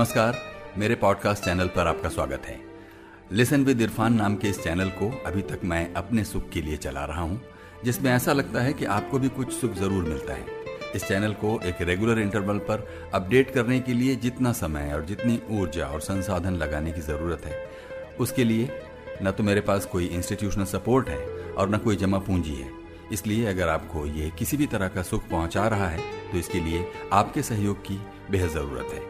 नमस्कार, 0.00 0.36
मेरे 0.78 0.94
podcast 0.94 1.44
channel 1.44 1.68
पर 1.68 1.86
आपका 1.86 2.08
स्वागत 2.08 2.46
है। 2.46 2.56
लिसन 3.32 3.64
विद 3.64 3.80
इरफान 3.80 4.14
नाम 4.14 4.36
के 4.36 4.48
इस 4.48 4.62
चैनल 4.62 4.88
को 4.90 5.08
अभी 5.26 5.42
तक 5.42 5.60
मैं 5.64 5.92
अपने 5.94 6.24
सुख 6.24 6.48
के 6.50 6.60
लिए 6.62 6.76
चला 6.76 7.04
रहा 7.04 7.22
हूँ, 7.22 7.40
जिसमें 7.84 8.10
ऐसा 8.12 8.32
लगता 8.32 8.60
है 8.60 8.72
कि 8.72 8.84
आपको 8.84 9.18
भी 9.18 9.28
कुछ 9.28 9.52
सुख 9.52 9.74
ज़रूर 9.74 10.04
मिलता 10.04 10.34
है। 10.34 10.46
इस 10.94 11.04
चैनल 11.04 11.32
को 11.32 11.60
एक 11.64 11.82
रेगुलर 11.82 12.18
इंटरवल 12.18 12.58
पर 12.58 12.86
अपडेट 13.14 13.50
करने 13.54 13.80
के 13.80 13.94
लिए 13.94 14.16
जितना 14.16 14.52
समय 14.52 14.92
और 14.94 15.04
जितनी 15.04 15.40
ऊर्जा 15.50 15.86
और 15.86 16.00
संसाधन 16.00 16.56
लगाने 16.56 16.92
की 16.92 17.00
ज़रूरत 17.02 17.44
है। 17.44 17.62
उसके 18.20 18.44
लिए 18.44 18.80
न 19.22 19.30
तो 19.30 19.42
मेरे 19.42 19.60
पास 19.60 19.86
कोई 19.86 20.06
इंस्टीट्यूशनल 20.06 20.64
सपोर्ट 20.64 21.08
है 21.08 21.20
और 21.52 21.74
न 21.74 21.78
कोई 21.78 21.96
जमा 21.96 22.18
पूंजी 22.20 22.54
है। 22.54 22.70
इसलिए 23.12 23.46
अगर 23.46 23.68
आपको 23.68 24.06
ये 24.08 24.32
किसी 24.38 24.56
भी 24.56 24.66
तरह 24.68 24.88
का 24.88 25.02
सुख 25.02 25.28
पहुँचा 25.30 25.68
रहा 25.68 25.88
है 25.88 26.30
तो 26.32 26.38
इसके 26.38 26.60
लिए 26.60 26.86
आपके 27.12 27.42
सहयोग 27.42 27.80
की 27.82 28.00
बेहद 28.30 28.50
ज़रूरत 28.50 28.94
है। 28.94 29.09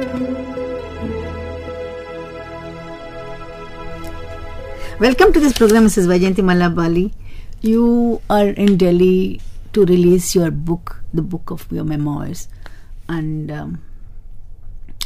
Welcome 5.01 5.33
to 5.33 5.39
this 5.39 5.53
program, 5.53 5.85
Mrs. 5.87 6.05
Vyjayanthimala 6.05 6.75
Bali. 6.75 7.11
You 7.61 8.21
are 8.29 8.49
in 8.49 8.77
Delhi 8.77 9.41
to 9.73 9.83
release 9.83 10.35
your 10.35 10.51
book, 10.51 11.01
the 11.11 11.23
book 11.23 11.49
of 11.49 11.65
your 11.71 11.83
memoirs, 11.83 12.47
and 13.09 13.49
um, 13.49 13.81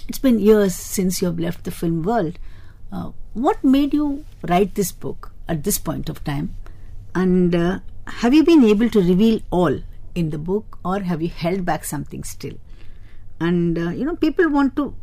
it's 0.09 0.19
been 0.19 0.37
years 0.37 0.75
since 0.75 1.21
you 1.21 1.27
have 1.27 1.39
left 1.39 1.63
the 1.63 1.71
film 1.71 2.03
world. 2.03 2.37
Uh, 2.91 3.11
what 3.35 3.63
made 3.63 3.93
you 3.93 4.25
write 4.49 4.75
this 4.75 4.91
book 4.91 5.31
at 5.47 5.63
this 5.63 5.77
point 5.77 6.09
of 6.09 6.21
time? 6.25 6.53
And 7.13 7.55
uh, 7.55 7.79
have 8.05 8.33
you 8.33 8.43
been 8.43 8.65
able 8.65 8.89
to 8.89 8.99
reveal 8.99 9.39
all 9.49 9.79
in 10.13 10.31
the 10.31 10.37
book, 10.37 10.77
or 10.83 10.99
have 10.99 11.21
you 11.21 11.29
held 11.29 11.63
back 11.63 11.85
something 11.85 12.25
still? 12.25 12.57
And 13.39 13.79
uh, 13.79 13.91
you 13.91 14.03
know, 14.03 14.17
people 14.17 14.49
want 14.49 14.75
to 14.75 14.93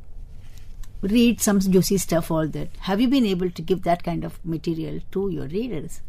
read 1.03 1.41
some 1.41 1.61
juicy 1.61 1.98
stuff, 1.98 2.31
all 2.31 2.47
that. 2.48 2.69
Have 2.81 3.00
you 3.00 3.08
been 3.08 3.27
able 3.27 3.50
to 3.50 3.62
give 3.62 3.83
that 3.83 4.03
kind 4.03 4.25
of 4.25 4.45
material 4.45 5.00
to 5.12 5.28
your 5.28 5.47
readers? 5.47 6.00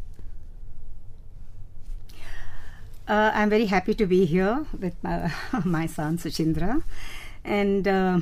Uh, 3.06 3.30
I'm 3.34 3.50
very 3.50 3.66
happy 3.66 3.92
to 3.94 4.06
be 4.06 4.24
here 4.24 4.64
with 4.80 4.94
my, 5.02 5.32
my 5.64 5.86
son 5.86 6.16
Suchindra. 6.16 6.82
And 7.44 7.86
uh, 7.86 8.20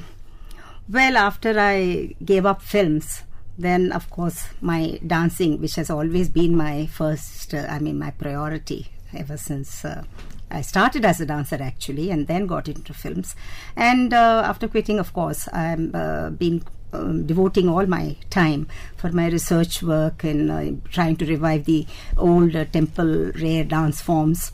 well, 0.89 1.17
after 1.17 1.59
I 1.59 2.17
gave 2.25 2.45
up 2.47 2.62
films, 2.62 3.23
then 3.56 3.93
of 3.93 4.11
course 4.11 4.48
my 4.61 4.98
dancing, 5.06 5.61
which 5.61 5.77
has 5.77 5.91
always 5.91 6.28
been 6.28 6.56
my 6.56 6.87
first, 6.87 7.55
uh, 7.55 7.67
I 7.69 7.78
mean, 7.78 7.98
my 7.98 8.11
priority 8.11 8.89
ever 9.15 9.37
since 9.37 9.84
uh, 9.84 10.05
I 10.53 10.61
started 10.61 11.05
as 11.05 11.20
a 11.20 11.27
dancer 11.27 11.58
actually, 11.61 12.11
and 12.11 12.27
then 12.27 12.47
got 12.47 12.69
into 12.69 12.92
films. 12.92 13.34
And 13.77 14.12
uh, 14.12 14.43
after 14.44 14.69
quitting, 14.69 14.99
of 14.99 15.12
course, 15.12 15.49
I've 15.49 15.94
uh, 15.94 16.31
been 16.31 16.62
um, 16.93 17.27
devoting 17.27 17.69
all 17.69 17.87
my 17.87 18.16
time 18.31 18.69
for 18.97 19.10
my 19.12 19.28
research 19.28 19.82
work 19.82 20.25
and 20.25 20.50
uh, 20.50 20.91
trying 20.91 21.16
to 21.16 21.27
revive 21.27 21.65
the 21.65 21.87
old 22.16 22.54
uh, 22.54 22.66
temple 22.66 23.32
rare 23.41 23.65
dance 23.65 24.00
forms 24.03 24.53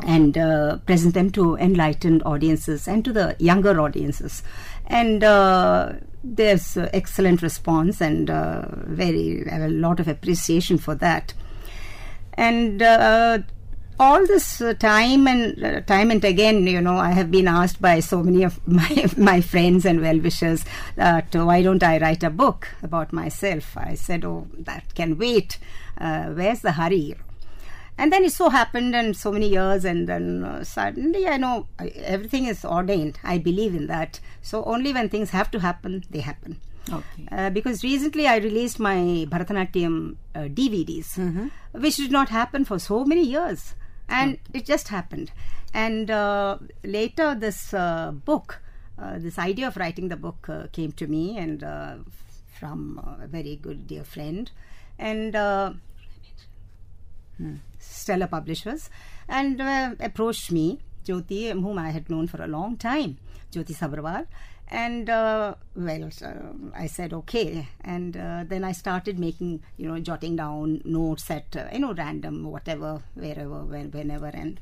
and 0.00 0.36
uh, 0.36 0.78
present 0.78 1.14
them 1.14 1.30
to 1.30 1.56
enlightened 1.56 2.22
audiences 2.24 2.88
and 2.88 3.04
to 3.04 3.12
the 3.12 3.36
younger 3.38 3.80
audiences. 3.80 4.42
And 4.86 5.22
uh, 5.22 5.92
there's 6.24 6.76
uh, 6.76 6.88
excellent 6.92 7.42
response 7.42 8.00
and 8.00 8.30
uh, 8.30 8.64
very 8.70 9.44
a 9.50 9.68
lot 9.68 10.00
of 10.00 10.08
appreciation 10.08 10.78
for 10.78 10.94
that. 10.96 11.34
And 12.34 12.82
uh, 12.82 13.40
all 13.98 14.26
this 14.26 14.60
uh, 14.60 14.74
time 14.74 15.26
and 15.26 15.62
uh, 15.62 15.80
time 15.82 16.10
and 16.10 16.24
again, 16.24 16.66
you 16.66 16.80
know, 16.80 16.96
I 16.96 17.12
have 17.12 17.30
been 17.30 17.48
asked 17.48 17.80
by 17.80 18.00
so 18.00 18.22
many 18.22 18.42
of 18.42 18.60
my 18.66 19.06
my 19.16 19.40
friends 19.40 19.84
and 19.84 20.00
well 20.00 20.18
wishers 20.18 20.64
that 20.96 21.34
uh, 21.36 21.44
why 21.44 21.62
don't 21.62 21.82
I 21.82 21.98
write 21.98 22.22
a 22.22 22.30
book 22.30 22.68
about 22.82 23.12
myself? 23.12 23.76
I 23.76 23.94
said, 23.94 24.24
oh, 24.24 24.48
that 24.58 24.94
can 24.94 25.18
wait. 25.18 25.58
Uh, 25.98 26.26
where's 26.30 26.60
the 26.60 26.72
hurry? 26.72 27.16
And 27.98 28.10
then 28.12 28.24
it 28.24 28.32
so 28.32 28.48
happened, 28.48 28.96
and 28.96 29.14
so 29.14 29.30
many 29.30 29.48
years, 29.48 29.84
and 29.84 30.08
then 30.08 30.44
uh, 30.44 30.64
suddenly 30.64 31.28
I 31.28 31.36
know 31.36 31.66
everything 31.78 32.46
is 32.46 32.64
ordained. 32.64 33.18
I 33.22 33.36
believe 33.38 33.74
in 33.74 33.86
that. 33.88 34.18
So 34.40 34.64
only 34.64 34.92
when 34.92 35.10
things 35.10 35.30
have 35.30 35.50
to 35.52 35.60
happen, 35.60 36.04
they 36.10 36.20
happen. 36.20 36.58
Okay. 36.90 37.28
Uh, 37.30 37.50
because 37.50 37.84
recently 37.84 38.26
I 38.26 38.38
released 38.38 38.80
my 38.80 39.26
Bharatanatyam 39.28 40.16
uh, 40.34 40.38
DVDs, 40.40 41.50
which 41.72 41.96
did 41.96 42.10
not 42.10 42.30
happen 42.30 42.64
for 42.64 42.78
so 42.78 43.04
many 43.04 43.24
years, 43.24 43.74
and 44.08 44.38
it 44.52 44.64
just 44.64 44.88
happened. 44.88 45.32
And 45.74 46.10
uh, 46.10 46.58
later, 46.84 47.34
this 47.34 47.72
uh, 47.72 48.12
book, 48.12 48.60
uh, 48.98 49.18
this 49.18 49.38
idea 49.38 49.68
of 49.68 49.76
writing 49.76 50.08
the 50.08 50.16
book 50.16 50.48
uh, 50.48 50.66
came 50.72 50.92
to 50.92 51.06
me, 51.06 51.38
and 51.38 51.64
uh, 51.64 51.96
from 52.58 52.98
a 53.22 53.26
very 53.26 53.56
good 53.56 53.86
dear 53.86 54.04
friend, 54.04 54.50
and 54.98 55.34
uh, 55.34 55.72
Stellar 57.78 58.26
Publishers, 58.26 58.90
and 59.28 59.60
approached 60.00 60.52
me, 60.52 60.80
Jyoti, 61.04 61.50
whom 61.52 61.78
I 61.78 61.90
had 61.90 62.08
known 62.08 62.28
for 62.28 62.42
a 62.42 62.46
long 62.46 62.76
time, 62.76 63.18
Jyoti 63.52 63.74
Sabharwal. 63.74 64.26
And 64.68 65.10
uh, 65.10 65.54
well, 65.76 66.08
I 66.74 66.86
said 66.86 67.12
okay, 67.12 67.68
and 67.82 68.16
uh, 68.16 68.44
then 68.48 68.64
I 68.64 68.72
started 68.72 69.18
making, 69.18 69.62
you 69.76 69.86
know, 69.86 69.98
jotting 69.98 70.36
down 70.36 70.80
notes 70.86 71.30
at 71.30 71.54
uh, 71.54 71.66
you 71.72 71.80
know 71.80 71.92
random, 71.92 72.44
whatever, 72.44 73.02
wherever, 73.14 73.64
when, 73.64 73.90
whenever, 73.90 74.28
and 74.28 74.58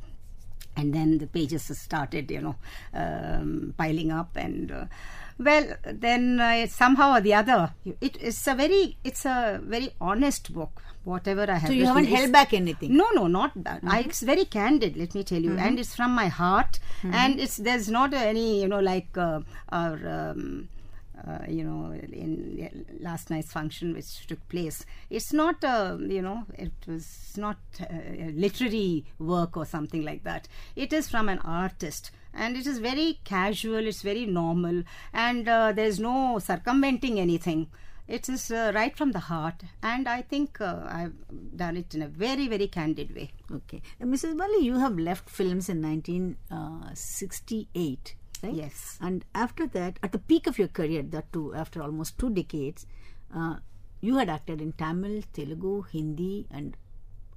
and 0.77 0.95
then 0.95 1.19
the 1.19 1.27
pages 1.27 1.71
started, 1.79 2.31
you 2.31 2.41
know, 2.41 2.57
um, 2.95 3.75
piling 3.77 4.11
up, 4.11 4.37
and 4.37 4.71
uh, 4.73 4.85
well, 5.39 5.75
then 5.85 6.39
uh, 6.41 6.67
somehow 6.67 7.17
or 7.17 7.21
the 7.21 7.35
other, 7.35 7.73
it, 8.01 8.17
it's 8.21 8.47
a 8.47 8.55
very, 8.55 8.97
it's 9.05 9.25
a 9.25 9.61
very 9.63 9.91
honest 10.01 10.53
book. 10.53 10.83
Whatever 11.03 11.51
I 11.51 11.55
have 11.55 11.69
So 11.69 11.73
you 11.73 11.87
haven't 11.87 12.05
held 12.07 12.31
back 12.31 12.53
anything. 12.53 12.95
no, 12.95 13.07
no, 13.15 13.27
not 13.27 13.53
that. 13.65 13.81
I, 13.87 14.01
it's 14.01 14.21
very 14.21 14.45
candid. 14.45 14.99
Let 14.99 15.15
me 15.15 15.25
tell 15.25 15.41
you, 15.41 15.57
and 15.57 15.79
it's 15.81 15.95
from 15.97 16.11
my 16.13 16.29
heart. 16.29 16.79
And 17.03 17.41
it's 17.41 17.57
there's 17.57 17.89
not 17.89 18.13
any, 18.13 18.61
you 18.61 18.69
know, 18.69 18.81
like 18.81 19.17
uh, 19.17 19.41
our, 19.73 19.95
um, 20.07 20.69
uh, 21.27 21.39
you 21.49 21.65
know, 21.65 21.93
in 21.93 22.85
last 23.01 23.31
night's 23.31 23.53
function 23.53 23.95
which 23.95 24.27
took 24.27 24.47
place. 24.49 24.85
It's 25.09 25.33
not, 25.33 25.65
uh, 25.65 25.97
you 26.01 26.23
know, 26.23 26.45
it 26.55 26.73
was 26.87 27.35
not 27.37 27.59
uh, 27.81 27.87
a 27.91 28.33
literary 28.35 29.05
work 29.19 29.57
or 29.57 29.65
something 29.65 30.05
like 30.05 30.25
that. 30.25 30.49
It 30.77 30.93
is 30.93 31.09
from 31.09 31.29
an 31.29 31.39
artist. 31.41 32.11
And 32.33 32.57
it 32.57 32.67
is 32.67 32.79
very 32.79 33.19
casual, 33.25 33.89
it's 33.89 34.03
very 34.03 34.25
normal, 34.25 34.85
and 35.13 35.49
uh, 35.49 35.73
there's 35.73 35.99
no 35.99 36.39
circumventing 36.39 37.19
anything. 37.19 37.67
It 38.07 38.29
is 38.29 38.51
uh, 38.51 38.73
right 38.75 38.95
from 38.97 39.13
the 39.13 39.21
heart, 39.21 39.63
and 39.83 40.09
I 40.09 40.23
think 40.23 40.61
uh, 40.61 40.81
I've 40.85 41.15
done 41.57 41.77
it 41.77 41.95
in 41.95 42.03
a 42.03 42.09
very, 42.09 42.49
very 42.49 42.67
candid 42.67 43.15
way. 43.15 43.31
Okay. 43.53 43.83
Mrs. 44.01 44.37
Bali, 44.37 44.65
you 44.65 44.79
have 44.79 44.99
left 44.99 45.31
films 45.31 45.69
in 45.69 45.81
1968, 45.83 48.17
right? 48.43 48.53
Yes. 48.53 48.99
And 49.01 49.25
after 49.35 49.67
that, 49.69 49.99
at 50.03 50.13
the 50.13 50.19
peak 50.19 50.47
of 50.47 50.59
your 50.59 50.69
career, 50.69 51.03
that 51.03 51.33
too, 51.33 51.55
after 51.55 51.83
almost 51.83 52.19
two 52.19 52.31
decades, 52.31 52.87
uh, 53.35 53.57
you 54.01 54.17
had 54.17 54.29
acted 54.29 54.61
in 54.61 54.73
Tamil, 54.73 55.23
Telugu, 55.33 55.83
Hindi, 55.91 56.47
and 56.51 56.77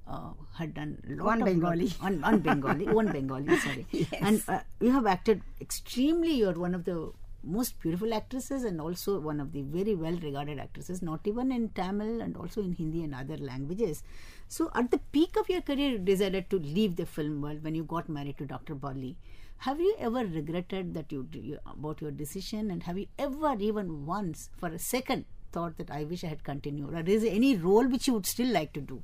uh, 0.06 0.30
had 0.56 0.74
done 0.74 0.98
lot 1.06 1.26
One 1.26 1.42
of 1.42 1.46
Bengali. 1.46 1.88
one, 2.00 2.20
one 2.20 2.38
Bengali, 2.40 2.86
one 2.86 3.12
Bengali, 3.12 3.58
sorry. 3.66 3.86
Yes. 3.90 4.08
And 4.20 4.42
uh, 4.48 4.60
you 4.80 4.92
have 4.92 5.06
acted 5.06 5.42
extremely. 5.60 6.32
You're 6.32 6.52
one 6.52 6.74
of 6.74 6.84
the 6.84 7.12
most 7.46 7.80
beautiful 7.80 8.14
actresses 8.14 8.64
and 8.64 8.80
also 8.80 9.18
one 9.20 9.40
of 9.40 9.52
the 9.52 9.62
very 9.62 9.94
well 9.94 10.16
regarded 10.16 10.58
actresses, 10.58 11.02
not 11.02 11.20
even 11.24 11.52
in 11.52 11.68
Tamil 11.70 12.20
and 12.20 12.36
also 12.36 12.62
in 12.62 12.72
Hindi 12.72 13.04
and 13.04 13.14
other 13.14 13.36
languages. 13.36 14.02
So, 14.48 14.70
at 14.74 14.90
the 14.90 14.98
peak 15.12 15.36
of 15.36 15.48
your 15.48 15.62
career, 15.62 15.90
you 15.92 15.98
decided 15.98 16.50
to 16.50 16.58
leave 16.58 16.96
the 16.96 17.06
film 17.06 17.42
world 17.42 17.62
when 17.62 17.74
you 17.74 17.84
got 17.84 18.08
married 18.08 18.38
to 18.38 18.46
Dr. 18.46 18.74
Bali. 18.74 19.16
Have 19.58 19.80
you 19.80 19.94
ever 19.98 20.26
regretted 20.26 20.94
that 20.94 21.10
you, 21.10 21.26
you 21.32 21.58
about 21.66 22.02
your 22.02 22.10
decision, 22.10 22.70
and 22.70 22.82
have 22.82 22.98
you 22.98 23.06
ever 23.18 23.56
even 23.58 24.04
once, 24.04 24.50
for 24.56 24.68
a 24.68 24.78
second, 24.78 25.24
thought 25.52 25.78
that 25.78 25.90
I 25.90 26.04
wish 26.04 26.24
I 26.24 26.28
had 26.28 26.44
continued, 26.44 26.92
or 26.92 27.00
is 27.08 27.22
there 27.22 27.32
any 27.32 27.56
role 27.56 27.86
which 27.86 28.06
you 28.06 28.14
would 28.14 28.26
still 28.26 28.52
like 28.52 28.72
to 28.74 28.80
do? 28.80 29.02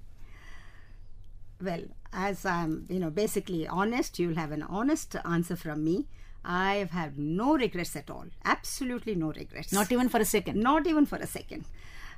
Well, 1.63 1.85
as 2.13 2.45
I'm, 2.45 2.87
you 2.89 2.99
know, 2.99 3.11
basically 3.11 3.67
honest, 3.67 4.19
you'll 4.19 4.37
have 4.37 4.53
an 4.53 4.63
honest 4.63 5.17
answer 5.25 5.57
from 5.57 5.85
me. 5.85 6.07
I've 6.45 6.91
had 6.91 7.19
no 7.19 7.55
regrets 7.55 7.95
at 7.97 8.11
all. 8.11 8.27
Absolutely 8.45 9.15
no 9.15 9.33
regrets. 9.33 9.73
Not 9.73 9.93
even 9.93 10.09
for 10.09 10.19
a 10.19 10.25
second. 10.25 10.59
Not 10.59 10.87
even 10.87 11.05
for 11.05 11.17
a 11.17 11.27
second. 11.27 11.67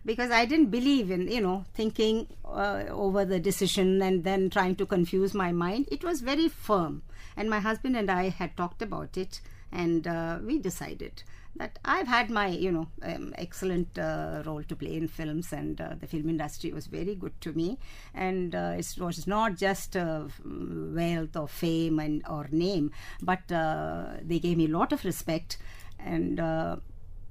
Because 0.05 0.31
I 0.31 0.45
didn't 0.47 0.71
believe 0.71 1.11
in, 1.11 1.29
you 1.29 1.41
know, 1.41 1.65
thinking 1.75 2.27
uh, 2.45 2.85
over 2.89 3.25
the 3.25 3.39
decision 3.39 4.03
and 4.03 4.25
then 4.25 4.51
trying 4.51 4.77
to 4.77 4.87
confuse 4.87 5.33
my 5.33 5.53
mind. 5.53 5.89
It 5.93 6.03
was 6.03 6.21
very 6.21 6.49
firm. 6.49 7.03
And 7.37 7.49
my 7.49 7.61
husband 7.61 7.97
and 7.97 8.11
I 8.11 8.29
had 8.29 8.57
talked 8.57 8.83
about 8.83 9.17
it 9.17 9.41
and 9.73 10.07
uh, 10.07 10.39
we 10.45 10.59
decided 10.59 11.23
that 11.57 11.79
I've 11.85 12.09
had 12.09 12.31
my, 12.31 12.49
you 12.49 12.73
know, 12.73 12.89
um, 13.03 13.35
excellent 13.37 13.99
uh, 13.99 14.43
role 14.47 14.63
to 14.63 14.77
play 14.77 14.97
in 14.97 15.09
films, 15.09 15.53
and 15.53 15.81
uh, 15.81 15.95
the 16.01 16.07
film 16.07 16.29
industry 16.29 16.73
was 16.73 16.87
very 16.87 17.15
good 17.15 17.39
to 17.43 17.53
me. 17.53 17.79
And 18.15 18.55
uh, 18.55 18.75
it 18.79 18.95
was 18.99 19.27
not 19.27 19.57
just 19.57 19.97
uh, 19.97 20.25
wealth 20.45 21.37
or 21.37 21.49
fame 21.49 21.99
and 21.99 22.23
or 22.29 22.49
name, 22.51 22.93
but 23.21 23.51
uh, 23.53 24.15
they 24.23 24.39
gave 24.39 24.57
me 24.57 24.67
a 24.67 24.77
lot 24.77 24.93
of 24.93 25.05
respect. 25.05 25.59
And 25.99 26.41
uh, 26.41 26.77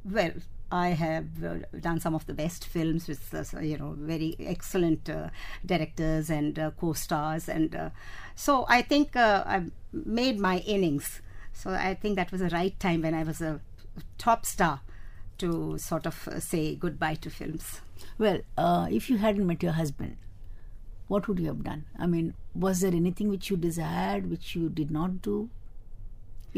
well, 0.06 0.32
I 0.72 0.90
have 0.90 1.44
uh, 1.44 1.56
done 1.80 2.00
some 2.00 2.16
of 2.16 2.26
the 2.26 2.34
best 2.34 2.66
films 2.66 3.08
with 3.08 3.34
uh, 3.34 3.60
you 3.60 3.78
know 3.78 3.96
very 3.98 4.36
excellent 4.40 5.10
uh, 5.10 5.30
directors 5.66 6.30
and 6.30 6.58
uh, 6.58 6.72
co-stars, 6.72 7.50
and 7.50 7.76
uh, 7.76 7.90
so 8.36 8.66
I 8.70 8.82
think 8.82 9.16
uh, 9.16 9.44
I've 9.46 9.72
made 9.92 10.40
my 10.40 10.60
innings. 10.60 11.22
So 11.54 11.72
I 11.72 11.96
think 11.96 12.16
that 12.16 12.32
was 12.32 12.40
the 12.40 12.50
right 12.50 12.80
time 12.80 13.02
when 13.02 13.14
I 13.14 13.24
was 13.24 13.42
a 13.42 13.60
top 14.18 14.46
star 14.46 14.82
to 15.40 15.78
sort 15.78 16.06
of 16.06 16.30
say 16.40 16.76
goodbye 16.76 17.16
to 17.16 17.30
films. 17.30 17.82
Well, 18.18 18.40
if 18.90 19.10
you 19.10 19.18
hadn't 19.18 19.46
met 19.46 19.62
your 19.62 19.74
husband, 19.74 20.16
what 21.10 21.28
would 21.28 21.40
you 21.40 21.48
have 21.48 21.64
done? 21.64 21.86
I 22.00 22.08
mean, 22.08 22.36
was 22.56 22.80
there 22.80 22.94
anything 22.94 23.28
which 23.28 23.50
you 23.50 23.58
desired 23.58 24.30
which 24.30 24.56
you 24.56 24.70
did 24.70 24.92
not 24.92 25.22
do? 25.22 25.50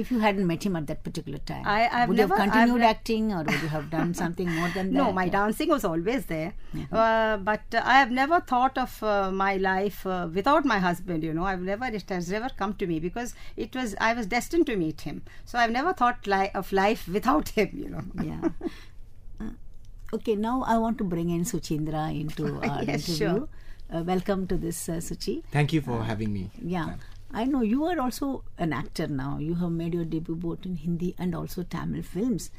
If 0.01 0.09
you 0.11 0.19
hadn't 0.21 0.47
met 0.47 0.63
him 0.65 0.75
at 0.77 0.87
that 0.87 1.03
particular 1.03 1.37
time, 1.49 1.65
I- 1.71 1.87
I've 1.97 2.09
would 2.09 2.17
never- 2.17 2.33
you 2.35 2.39
have 2.41 2.51
continued 2.51 2.81
I've- 2.81 2.89
acting 2.95 3.31
or 3.31 3.43
would 3.43 3.61
you 3.65 3.67
have 3.73 3.89
done 3.91 4.13
something 4.21 4.49
more 4.59 4.69
than 4.69 4.87
that? 4.87 4.97
No, 4.99 5.11
my 5.17 5.25
dancing 5.29 5.69
was 5.69 5.85
always 5.85 6.25
there, 6.31 6.53
uh, 6.91 7.37
but 7.49 7.61
uh, 7.75 7.81
I 7.85 7.99
have 7.99 8.09
never 8.19 8.39
thought 8.39 8.77
of 8.85 8.95
uh, 9.03 9.31
my 9.31 9.57
life 9.57 9.99
uh, 10.07 10.27
without 10.33 10.65
my 10.65 10.79
husband. 10.79 11.23
You 11.23 11.33
know, 11.33 11.45
I've 11.45 11.61
never 11.61 11.85
it 11.85 12.09
has 12.09 12.31
never 12.37 12.49
come 12.63 12.73
to 12.81 12.87
me 12.87 12.99
because 12.99 13.35
it 13.55 13.75
was 13.75 13.95
I 14.01 14.13
was 14.21 14.25
destined 14.25 14.65
to 14.71 14.75
meet 14.77 15.01
him. 15.01 15.21
So 15.45 15.59
I've 15.59 15.71
never 15.79 15.93
thought 15.93 16.25
li- 16.25 16.49
of 16.55 16.71
life 16.71 17.07
without 17.19 17.49
him. 17.49 17.69
You 17.85 17.89
know. 17.89 18.03
yeah. 18.31 18.49
Uh, 19.39 19.51
okay, 20.19 20.35
now 20.35 20.63
I 20.75 20.79
want 20.79 20.97
to 20.99 21.03
bring 21.03 21.29
in 21.29 21.43
Suchindra 21.43 22.05
into 22.19 22.47
our 22.61 22.83
Yes, 22.93 23.07
interview. 23.09 23.15
sure. 23.17 23.47
Uh, 23.93 24.01
welcome 24.03 24.47
to 24.47 24.57
this, 24.57 24.89
uh, 24.89 24.93
Suchi. 24.93 25.43
Thank 25.51 25.71
you 25.71 25.81
for 25.81 26.03
having 26.03 26.33
me. 26.33 26.49
Yeah, 26.59 26.85
ma'am. 26.87 26.99
I 27.33 27.45
know 27.45 27.61
you 27.61 27.85
are 27.85 27.99
also 27.99 28.43
an 28.57 28.73
actor 28.73 29.07
now. 29.07 29.39
You 29.39 29.55
have 29.55 29.71
made 29.71 29.95
your 29.95 30.05
debut 30.05 30.35
both 30.35 30.65
in 30.65 30.75
Hindi 30.75 31.15
and 31.17 31.33
also 31.33 31.63
Tamil 31.63 32.03
films. 32.03 32.51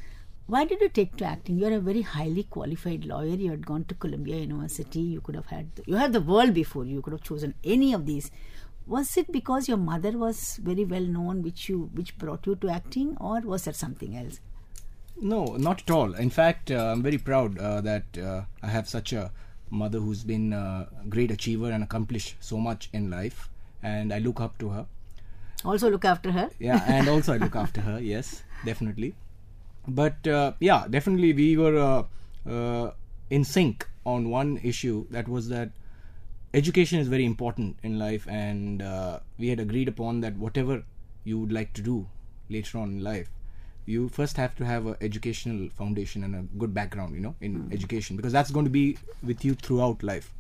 Why 0.47 0.65
did 0.65 0.81
you 0.81 0.89
take 0.89 1.17
to 1.17 1.25
acting? 1.25 1.59
You 1.59 1.67
are 1.67 1.73
a 1.75 1.81
very 1.81 2.03
highly 2.03 2.43
qualified 2.43 3.05
lawyer. 3.05 3.37
You 3.37 3.51
had 3.51 3.65
gone 3.65 3.85
to 3.85 3.95
Columbia 3.95 4.37
University. 4.37 5.01
You 5.01 5.21
could 5.21 5.37
have 5.37 5.47
had 5.47 5.69
you 5.87 5.95
had 5.95 6.13
the 6.13 6.21
world 6.21 6.55
before 6.55 6.85
you. 6.85 7.01
Could 7.03 7.15
have 7.15 7.23
chosen 7.23 7.55
any 7.63 7.93
of 7.95 8.05
these. 8.05 8.31
Was 8.87 9.17
it 9.17 9.31
because 9.33 9.69
your 9.69 9.79
mother 9.79 10.13
was 10.19 10.57
very 10.57 10.85
well 10.85 11.01
known, 11.01 11.43
which 11.43 11.69
you 11.69 11.91
which 11.95 12.19
brought 12.19 12.47
you 12.47 12.57
to 12.57 12.69
acting, 12.69 13.17
or 13.19 13.41
was 13.41 13.65
there 13.65 13.73
something 13.73 14.17
else? 14.17 14.41
No, 15.21 15.57
not 15.57 15.83
at 15.83 15.91
all. 15.91 16.15
In 16.15 16.29
fact, 16.29 16.71
uh, 16.71 16.93
I'm 16.93 17.03
very 17.03 17.19
proud 17.19 17.57
uh, 17.59 17.81
that 17.81 18.19
uh, 18.19 18.43
I 18.63 18.67
have 18.67 18.89
such 18.89 19.13
a 19.13 19.31
mother 19.71 20.01
who's 20.01 20.25
been 20.25 20.53
a 20.53 20.89
great 21.09 21.31
achiever 21.31 21.71
and 21.71 21.83
accomplished 21.83 22.37
so 22.41 22.59
much 22.59 22.91
in 22.93 23.11
life, 23.11 23.49
and 23.85 24.13
I 24.13 24.19
look 24.19 24.41
up 24.41 24.59
to 24.59 24.71
her. 24.71 24.87
Also, 25.65 25.91
look 25.91 26.05
after 26.05 26.33
her. 26.33 26.51
Yeah, 26.59 26.83
and 26.87 27.09
also 27.09 27.35
I 27.35 27.37
look 27.37 27.57
after 27.57 27.81
her. 27.81 28.01
Yes, 28.01 28.43
definitely. 28.65 29.15
But 29.87 30.27
uh, 30.27 30.53
yeah, 30.61 30.87
definitely 30.89 31.33
we 31.33 31.57
were 31.57 31.77
uh, 31.79 32.51
uh, 32.51 32.91
in 33.31 33.45
sync 33.45 33.89
on 34.05 34.31
one 34.31 34.59
issue. 34.63 35.07
That 35.11 35.29
was 35.29 35.49
that 35.49 35.71
education 36.55 36.99
is 36.99 37.09
very 37.09 37.25
important 37.25 37.79
in 37.83 37.99
life, 37.99 38.27
and 38.29 38.83
uh, 38.83 39.21
we 39.39 39.49
had 39.49 39.61
agreed 39.61 39.89
upon 39.89 40.21
that 40.21 40.37
whatever 40.37 40.83
you 41.25 41.39
would 41.39 41.53
like 41.53 41.73
to 41.75 41.83
do 41.83 42.07
later 42.49 42.79
on 42.79 42.91
in 42.91 43.03
life, 43.03 43.31
you 43.87 44.09
first 44.09 44.37
have 44.37 44.55
to 44.57 44.65
have 44.65 44.87
an 44.87 44.97
educational 45.01 45.69
foundation 45.71 46.25
and 46.25 46.35
a 46.35 46.43
good 46.59 46.73
background, 46.75 47.15
you 47.15 47.21
know, 47.21 47.35
in 47.41 47.69
education 47.73 48.17
because 48.17 48.33
that's 48.33 48.51
going 48.51 48.65
to 48.65 48.71
be 48.71 48.97
with 49.23 49.45
you 49.45 49.55
throughout 49.55 50.03
life. 50.03 50.33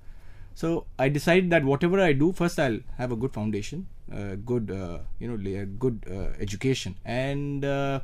So 0.55 0.87
I 0.99 1.09
decided 1.09 1.51
that 1.51 1.65
whatever 1.65 2.01
I 2.01 2.12
do, 2.12 2.33
first 2.33 2.61
I'll 2.61 2.79
have 2.97 3.11
a 3.11 3.17
good 3.17 3.33
foundation, 3.33 3.89
uh, 4.12 4.37
good, 4.37 4.71
uh, 4.71 4.99
you 5.19 5.29
know, 5.29 5.61
a 5.61 5.67
good 5.67 6.05
uh, 6.09 6.41
education, 6.41 6.97
and 7.05 7.65
uh, 7.65 8.01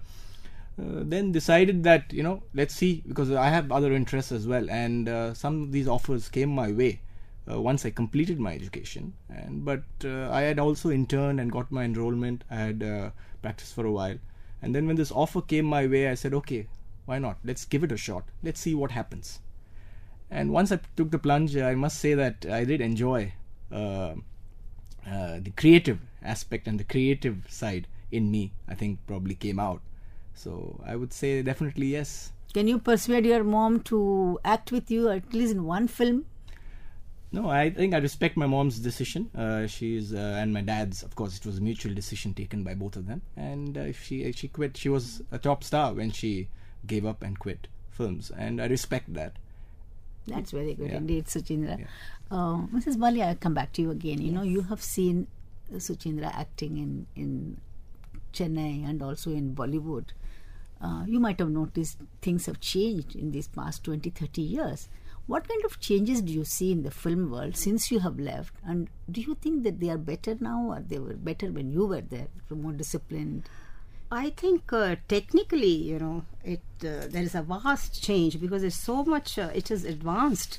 uh, 0.81 1.02
then 1.05 1.31
decided 1.31 1.85
that 1.85 2.12
you 2.12 2.25
know, 2.25 2.43
let's 2.52 2.75
see 2.75 3.05
because 3.06 3.31
I 3.31 3.49
have 3.49 3.70
other 3.70 3.93
interests 3.93 4.32
as 4.32 4.49
well, 4.49 4.69
and 4.69 5.08
uh, 5.08 5.32
some 5.32 5.62
of 5.62 5.73
these 5.73 5.87
offers 5.87 6.29
came 6.29 6.50
my 6.50 6.73
way 6.73 7.00
once 7.47 7.85
I 7.85 7.91
completed 7.91 8.38
my 8.38 8.55
education, 8.55 9.12
and 9.29 9.64
but 9.64 9.82
I 10.05 10.43
had 10.43 10.58
also 10.58 10.91
interned 10.91 11.41
and 11.41 11.53
got 11.53 11.70
my 11.70 11.85
enrollment. 11.85 12.44
I 12.50 12.56
had 12.56 13.12
practiced 13.43 13.75
for 13.75 13.87
a 13.87 13.93
while, 13.93 14.19
and 14.61 14.75
then 14.75 14.87
when 14.87 14.96
this 14.96 15.12
offer 15.12 15.41
came 15.41 15.67
my 15.67 15.87
way, 15.87 16.08
I 16.08 16.14
said, 16.14 16.35
okay, 16.35 16.67
why 17.06 17.19
not? 17.19 17.38
Let's 17.44 17.64
give 17.64 17.85
it 17.85 17.93
a 17.93 17.96
shot. 17.96 18.25
Let's 18.43 18.61
see 18.61 18.75
what 18.75 18.91
happens. 18.93 19.41
And 20.31 20.50
once 20.50 20.71
I 20.71 20.79
took 20.97 21.11
the 21.11 21.19
plunge, 21.19 21.56
I 21.56 21.75
must 21.75 21.99
say 21.99 22.15
that 22.15 22.47
I 22.47 22.65
did 22.65 22.81
enjoy 22.81 23.32
uh, 23.73 24.15
uh, 25.06 25.41
the 25.41 25.53
creative 25.56 25.99
aspect 26.23 26.69
and 26.69 26.79
the 26.79 26.85
creative 26.85 27.47
side 27.49 27.88
in 28.12 28.31
me. 28.31 28.53
I 28.69 28.75
think 28.75 28.99
probably 29.06 29.35
came 29.35 29.59
out. 29.59 29.81
So 30.35 30.81
I 30.87 30.97
would 30.97 31.12
say 31.12 31.43
definitely 31.43 31.88
yes. 31.88 32.32
Can 32.53 32.67
you 32.67 32.79
persuade 32.79 33.27
your 33.27 33.44
mom 33.44 33.81
to 33.85 34.38
act 34.44 34.73
with 34.73 34.91
you 34.91 35.09
at 35.09 35.32
least 35.32 35.53
in 35.53 35.65
one 35.65 35.88
film? 35.88 36.27
No, 37.32 37.49
I 37.49 37.71
think 37.71 37.94
I 37.94 37.99
respect 37.99 38.37
my 38.37 38.47
mom's 38.47 38.81
decision. 38.81 39.31
Uh, 39.37 39.69
she's 39.69 40.12
uh, 40.12 40.37
and 40.41 40.53
my 40.53 40.62
dad's. 40.62 41.05
Of 41.05 41.15
course, 41.15 41.37
it 41.37 41.47
was 41.47 41.59
a 41.59 41.61
mutual 41.61 41.94
decision 41.94 42.35
taken 42.35 42.65
by 42.65 42.75
both 42.75 42.97
of 42.97 43.06
them. 43.06 43.23
And 43.37 43.79
uh, 43.79 43.82
if 43.82 44.03
she 44.03 44.32
she 44.32 44.49
quit, 44.49 44.77
she 44.77 44.88
was 44.88 45.23
a 45.31 45.38
top 45.38 45.62
star 45.62 45.93
when 45.93 46.11
she 46.11 46.49
gave 46.87 47.06
up 47.06 47.23
and 47.23 47.38
quit 47.38 47.69
films, 47.88 48.32
and 48.37 48.61
I 48.61 48.67
respect 48.67 49.15
that. 49.15 49.37
That's 50.26 50.50
very 50.52 50.75
good 50.75 50.90
Yeah. 50.90 50.96
indeed, 50.99 51.26
Suchindra. 51.26 51.78
Yeah. 51.78 51.87
Uh, 52.31 52.67
Mrs. 52.75 52.99
Bali, 52.99 53.22
I'll 53.22 53.34
come 53.37 53.55
back 53.55 53.72
to 53.75 53.82
you 53.82 53.90
again. 53.90 54.20
You 54.20 54.32
know, 54.32 54.43
you 54.43 54.62
have 54.62 54.82
seen 54.82 55.27
Suchindra 55.72 56.27
acting 56.34 56.77
in, 56.79 57.06
in 57.17 57.56
Chennai 58.32 58.89
and 58.89 59.03
also 59.03 59.31
in 59.32 59.55
Bollywood. 59.55 60.06
Uh, 60.81 61.05
you 61.06 61.20
might 61.20 61.39
have 61.39 61.50
noticed 61.50 61.98
things 62.22 62.46
have 62.46 62.60
changed 62.60 63.15
in 63.15 63.32
these 63.32 63.48
past 63.48 63.84
20, 63.84 64.10
30 64.10 64.41
years. 64.43 64.89
What 65.27 65.46
kind 65.46 65.65
of 65.65 65.79
changes 65.79 66.22
do 66.22 66.32
you 66.32 66.44
see 66.44 66.72
in 66.72 66.82
the 66.82 66.91
film 66.91 67.31
world 67.31 67.56
since 67.56 67.91
you 67.91 68.00
have 68.00 68.19
left? 68.19 68.55
And 68.65 68.89
do 69.10 69.20
you 69.20 69.34
think 69.34 69.62
that 69.65 69.79
they 69.79 69.91
are 69.91 69.98
better 69.98 70.36
now 70.41 70.70
or 70.72 70.81
they 70.81 70.98
were 70.98 71.15
better 71.15 71.53
when 71.53 71.70
you 71.70 71.86
were 71.86 72.00
there, 72.00 72.29
more 72.50 72.72
disciplined? 72.72 73.48
I 74.12 74.31
think 74.31 74.72
uh, 74.72 74.96
technically, 75.06 75.72
you 75.72 75.98
know, 76.00 76.24
it 76.44 76.62
uh, 76.82 77.06
there 77.08 77.22
is 77.22 77.36
a 77.36 77.43
vast 77.43 78.02
change 78.02 78.40
because 78.40 78.62
there's 78.62 78.74
so 78.74 79.05
much. 79.05 79.38
Uh, 79.38 79.50
it 79.55 79.70
is 79.70 79.84
advanced 79.84 80.58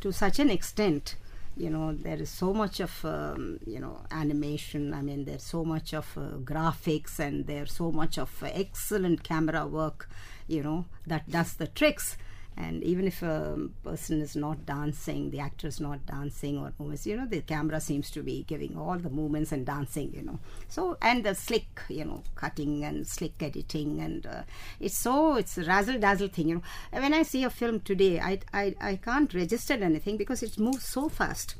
to 0.00 0.10
such 0.10 0.38
an 0.38 0.50
extent. 0.50 1.16
You 1.56 1.68
know, 1.70 1.92
there 1.92 2.16
is 2.16 2.30
so 2.30 2.54
much 2.54 2.80
of 2.80 3.04
um, 3.04 3.60
you 3.66 3.78
know 3.78 4.00
animation. 4.10 4.94
I 4.94 5.02
mean, 5.02 5.26
there's 5.26 5.42
so 5.42 5.64
much 5.66 5.92
of 5.92 6.06
uh, 6.16 6.38
graphics 6.42 7.18
and 7.18 7.46
there's 7.46 7.72
so 7.72 7.92
much 7.92 8.16
of 8.16 8.30
uh, 8.42 8.48
excellent 8.54 9.22
camera 9.22 9.66
work. 9.66 10.08
You 10.46 10.62
know, 10.62 10.86
that 11.06 11.30
does 11.30 11.54
the 11.54 11.66
tricks. 11.66 12.16
And 12.60 12.82
even 12.82 13.06
if 13.06 13.22
a 13.22 13.56
person 13.84 14.20
is 14.20 14.34
not 14.34 14.66
dancing, 14.66 15.30
the 15.30 15.38
actor 15.38 15.68
is 15.68 15.78
not 15.78 16.04
dancing 16.06 16.58
or 16.58 16.72
movements, 16.78 17.06
you 17.06 17.16
know, 17.16 17.24
the 17.24 17.40
camera 17.40 17.80
seems 17.80 18.10
to 18.10 18.22
be 18.22 18.44
giving 18.48 18.76
all 18.76 18.98
the 18.98 19.08
movements 19.10 19.52
and 19.52 19.64
dancing, 19.64 20.12
you 20.12 20.22
know. 20.22 20.40
So, 20.66 20.96
and 21.00 21.24
the 21.24 21.36
slick, 21.36 21.80
you 21.88 22.04
know, 22.04 22.24
cutting 22.34 22.84
and 22.84 23.06
slick 23.06 23.40
editing, 23.40 24.00
and 24.00 24.26
uh, 24.26 24.42
it's 24.80 24.98
so, 24.98 25.36
it's 25.36 25.56
a 25.56 25.64
razzle 25.64 26.00
dazzle 26.00 26.28
thing, 26.28 26.48
you 26.48 26.54
know. 26.56 26.62
When 26.90 27.14
I 27.14 27.22
see 27.22 27.44
a 27.44 27.50
film 27.50 27.78
today, 27.78 28.18
I, 28.18 28.40
I, 28.52 28.74
I 28.80 28.96
can't 28.96 29.32
register 29.32 29.74
anything 29.74 30.16
because 30.16 30.42
it 30.42 30.58
moves 30.58 30.84
so 30.84 31.08
fast. 31.08 31.54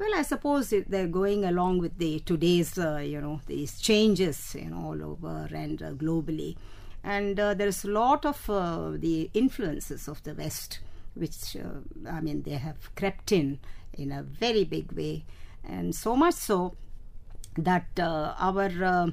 Well, 0.00 0.16
I 0.16 0.22
suppose 0.22 0.74
they're 0.88 1.06
going 1.06 1.44
along 1.44 1.78
with 1.78 1.98
the 1.98 2.18
today's, 2.18 2.76
uh, 2.76 2.96
you 2.96 3.20
know, 3.20 3.40
these 3.46 3.80
changes, 3.80 4.56
you 4.58 4.70
know, 4.70 4.86
all 4.86 5.00
over 5.04 5.48
and 5.54 5.80
uh, 5.80 5.92
globally. 5.92 6.56
And 7.04 7.38
uh, 7.38 7.54
there's 7.54 7.84
a 7.84 7.90
lot 7.90 8.24
of 8.24 8.48
uh, 8.48 8.92
the 8.94 9.30
influences 9.34 10.08
of 10.08 10.22
the 10.22 10.34
West, 10.34 10.80
which, 11.14 11.54
uh, 11.56 12.08
I 12.10 12.20
mean, 12.20 12.42
they 12.42 12.52
have 12.52 12.94
crept 12.94 13.30
in 13.30 13.60
in 13.92 14.10
a 14.10 14.22
very 14.22 14.64
big 14.64 14.90
way. 14.92 15.24
And 15.62 15.94
so 15.94 16.16
much 16.16 16.34
so 16.34 16.74
that 17.56 17.86
uh, 17.98 18.34
our 18.38 18.70
uh, 18.84 19.10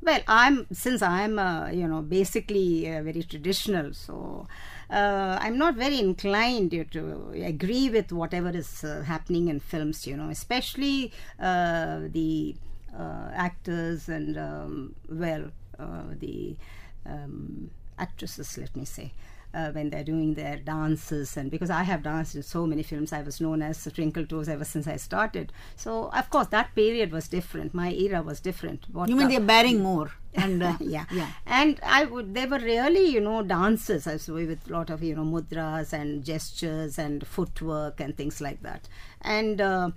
well 0.00 0.20
i'm 0.28 0.66
since 0.72 1.02
i'm 1.02 1.38
uh, 1.38 1.68
you 1.68 1.86
know 1.86 2.00
basically 2.02 2.84
very 2.84 3.22
traditional 3.22 3.92
so 3.92 4.46
i'm 4.90 5.58
not 5.58 5.74
very 5.74 5.98
inclined 5.98 6.70
to 6.90 7.32
agree 7.44 7.88
with 7.90 8.12
whatever 8.12 8.50
is 8.50 8.82
happening 9.06 9.48
in 9.48 9.60
films 9.60 10.06
you 10.06 10.16
know 10.16 10.28
especially 10.28 11.12
the 11.38 12.54
actors 13.34 14.08
and 14.08 14.38
um, 14.38 14.94
well 15.08 15.50
the 16.20 16.56
um, 17.06 17.70
actresses, 17.98 18.58
let 18.58 18.74
me 18.76 18.84
say. 18.84 19.12
Uh, 19.52 19.70
when 19.70 19.88
they're 19.88 20.02
doing 20.02 20.34
their 20.34 20.56
dances, 20.56 21.36
and 21.36 21.48
because 21.48 21.70
I 21.70 21.84
have 21.84 22.02
danced 22.02 22.34
in 22.34 22.42
so 22.42 22.66
many 22.66 22.82
films, 22.82 23.12
I 23.12 23.22
was 23.22 23.40
known 23.40 23.62
as 23.62 23.84
the 23.84 23.92
Twinkle 23.92 24.26
Toes 24.26 24.48
ever 24.48 24.64
since 24.64 24.88
I 24.88 24.96
started. 24.96 25.52
So, 25.76 26.10
of 26.12 26.28
course, 26.28 26.48
that 26.48 26.74
period 26.74 27.12
was 27.12 27.28
different. 27.28 27.72
My 27.72 27.92
era 27.92 28.20
was 28.20 28.40
different. 28.40 28.86
What 28.90 29.08
You 29.08 29.14
mean 29.14 29.28
the- 29.28 29.36
they're 29.36 29.46
bearing 29.46 29.80
more? 29.80 30.10
And 30.34 30.60
uh, 30.60 30.76
yeah. 30.80 31.04
yeah. 31.12 31.28
And 31.46 31.78
I 31.84 32.04
would, 32.04 32.34
they 32.34 32.46
were 32.46 32.58
really, 32.58 33.06
you 33.10 33.20
know, 33.20 33.44
dances 33.44 34.06
well 34.06 34.44
with 34.44 34.68
a 34.68 34.72
lot 34.72 34.90
of, 34.90 35.04
you 35.04 35.14
know, 35.14 35.22
mudras 35.24 35.92
and 35.92 36.24
gestures 36.24 36.98
and 36.98 37.24
footwork 37.24 38.00
and 38.00 38.16
things 38.16 38.40
like 38.40 38.60
that. 38.62 38.88
And, 39.20 39.60
uh, 39.60 39.90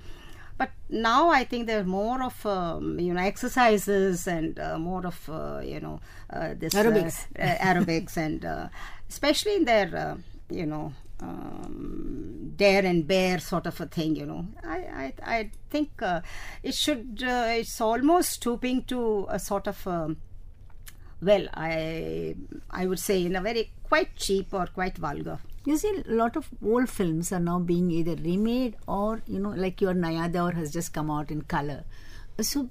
but 0.57 0.71
now 0.89 1.29
I 1.29 1.43
think 1.43 1.67
there 1.67 1.79
are 1.81 1.83
more 1.83 2.23
of, 2.23 2.45
um, 2.45 2.99
you 2.99 3.13
know, 3.13 3.21
exercises 3.21 4.27
and 4.27 4.59
uh, 4.59 4.77
more 4.77 5.05
of, 5.05 5.29
uh, 5.29 5.59
you 5.63 5.79
know, 5.79 5.99
uh, 6.29 6.53
this 6.57 6.73
uh, 6.75 6.83
Aerobics. 6.83 7.25
uh, 7.39 7.55
aerobics 7.63 8.17
and 8.25 8.43
uh, 8.45 8.67
especially 9.09 9.55
in 9.55 9.65
their, 9.65 10.17
you 10.49 10.65
know, 10.65 10.93
um, 11.21 12.53
dare 12.55 12.85
and 12.85 13.07
bear 13.07 13.39
sort 13.39 13.65
of 13.65 13.79
a 13.81 13.85
thing, 13.85 14.15
you 14.15 14.25
know. 14.25 14.45
I 14.63 14.77
I, 14.77 15.13
I 15.37 15.51
think 15.69 16.01
uh, 16.01 16.21
it 16.63 16.75
should. 16.75 17.23
Uh, 17.23 17.45
it's 17.49 17.79
almost 17.81 18.31
stooping 18.33 18.83
to 18.85 19.27
a 19.29 19.39
sort 19.39 19.67
of. 19.67 19.85
Um, 19.87 20.17
well, 21.21 21.47
I 21.53 22.35
I 22.69 22.85
would 22.85 22.99
say 22.99 23.25
in 23.25 23.35
a 23.35 23.41
very 23.41 23.71
quite 23.83 24.15
cheap 24.15 24.53
or 24.53 24.67
quite 24.67 24.97
vulgar. 24.97 25.39
You 25.67 25.75
see, 25.75 26.01
a 26.07 26.13
lot 26.13 26.37
of 26.37 26.47
old 26.65 26.89
films 26.89 27.33
are 27.33 27.41
now 27.41 27.59
being 27.59 27.91
either 27.91 28.15
remade 28.15 28.77
or, 28.87 29.21
you 29.27 29.37
know, 29.37 29.49
like 29.49 29.81
your 29.81 29.93
Nayadaur 29.93 30.53
has 30.53 30.71
just 30.71 30.93
come 30.93 31.11
out 31.11 31.29
in 31.29 31.41
color. 31.41 31.83
So, 32.39 32.69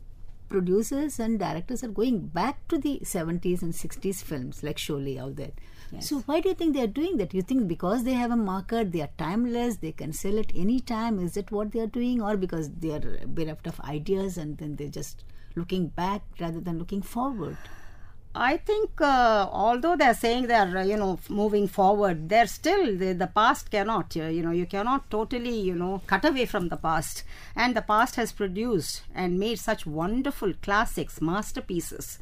producers 0.49 1.19
and 1.19 1.38
directors 1.38 1.85
are 1.85 1.88
going 1.88 2.29
back 2.29 2.67
to 2.69 2.79
the 2.79 3.00
70s 3.05 3.61
and 3.61 3.75
60s 3.75 4.23
films 4.23 4.62
like 4.62 4.79
Sholay 4.79 5.21
out 5.21 5.37
there. 5.37 5.50
So, 6.00 6.21
why 6.21 6.41
do 6.41 6.49
you 6.49 6.55
think 6.55 6.75
they 6.75 6.85
are 6.85 6.87
doing 6.87 7.19
that? 7.19 7.35
You 7.35 7.43
think 7.43 7.69
because 7.69 8.05
they 8.05 8.15
have 8.15 8.31
a 8.31 8.37
market, 8.37 8.93
they 8.93 9.03
are 9.03 9.11
timeless, 9.19 9.76
they 9.76 9.93
can 9.93 10.15
sell 10.15 10.38
it 10.38 10.50
any 10.57 10.81
time? 10.81 11.19
Is 11.19 11.37
it 11.37 11.50
what 11.50 11.73
they 11.73 11.81
are 11.81 11.87
doing? 11.87 12.23
Or 12.23 12.38
because 12.38 12.71
they 12.71 12.93
are 12.93 13.26
bereft 13.26 13.67
of 13.67 13.79
ideas 13.81 14.38
and 14.38 14.57
then 14.57 14.76
they're 14.76 14.88
just 14.88 15.23
looking 15.55 15.88
back 15.88 16.23
rather 16.41 16.61
than 16.61 16.79
looking 16.79 17.03
forward? 17.03 17.59
I 18.38 18.59
think, 18.59 19.00
uh, 19.00 19.49
although 19.50 19.97
they're 19.97 20.12
saying 20.12 20.47
they're, 20.47 20.85
you 20.85 20.99
know, 20.99 21.19
moving 21.31 21.69
forward, 21.69 22.28
they're 22.28 22.47
still, 22.47 22.95
the, 22.95 23.14
the 23.14 23.28
past 23.28 23.71
cannot, 23.71 24.14
uh, 24.14 24.25
you 24.25 24.43
know, 24.43 24.50
you 24.50 24.66
cannot 24.66 25.11
totally, 25.11 25.59
you 25.59 25.75
know, 25.75 26.02
cut 26.07 26.23
away 26.23 26.45
from 26.45 26.69
the 26.69 26.76
past. 26.76 27.25
And 27.57 27.75
the 27.75 27.81
past 27.81 28.16
has 28.16 28.33
produced 28.33 29.05
and 29.14 29.38
made 29.38 29.59
such 29.59 29.87
wonderful 29.87 30.52
classics, 30.61 31.23
masterpieces. 31.23 32.19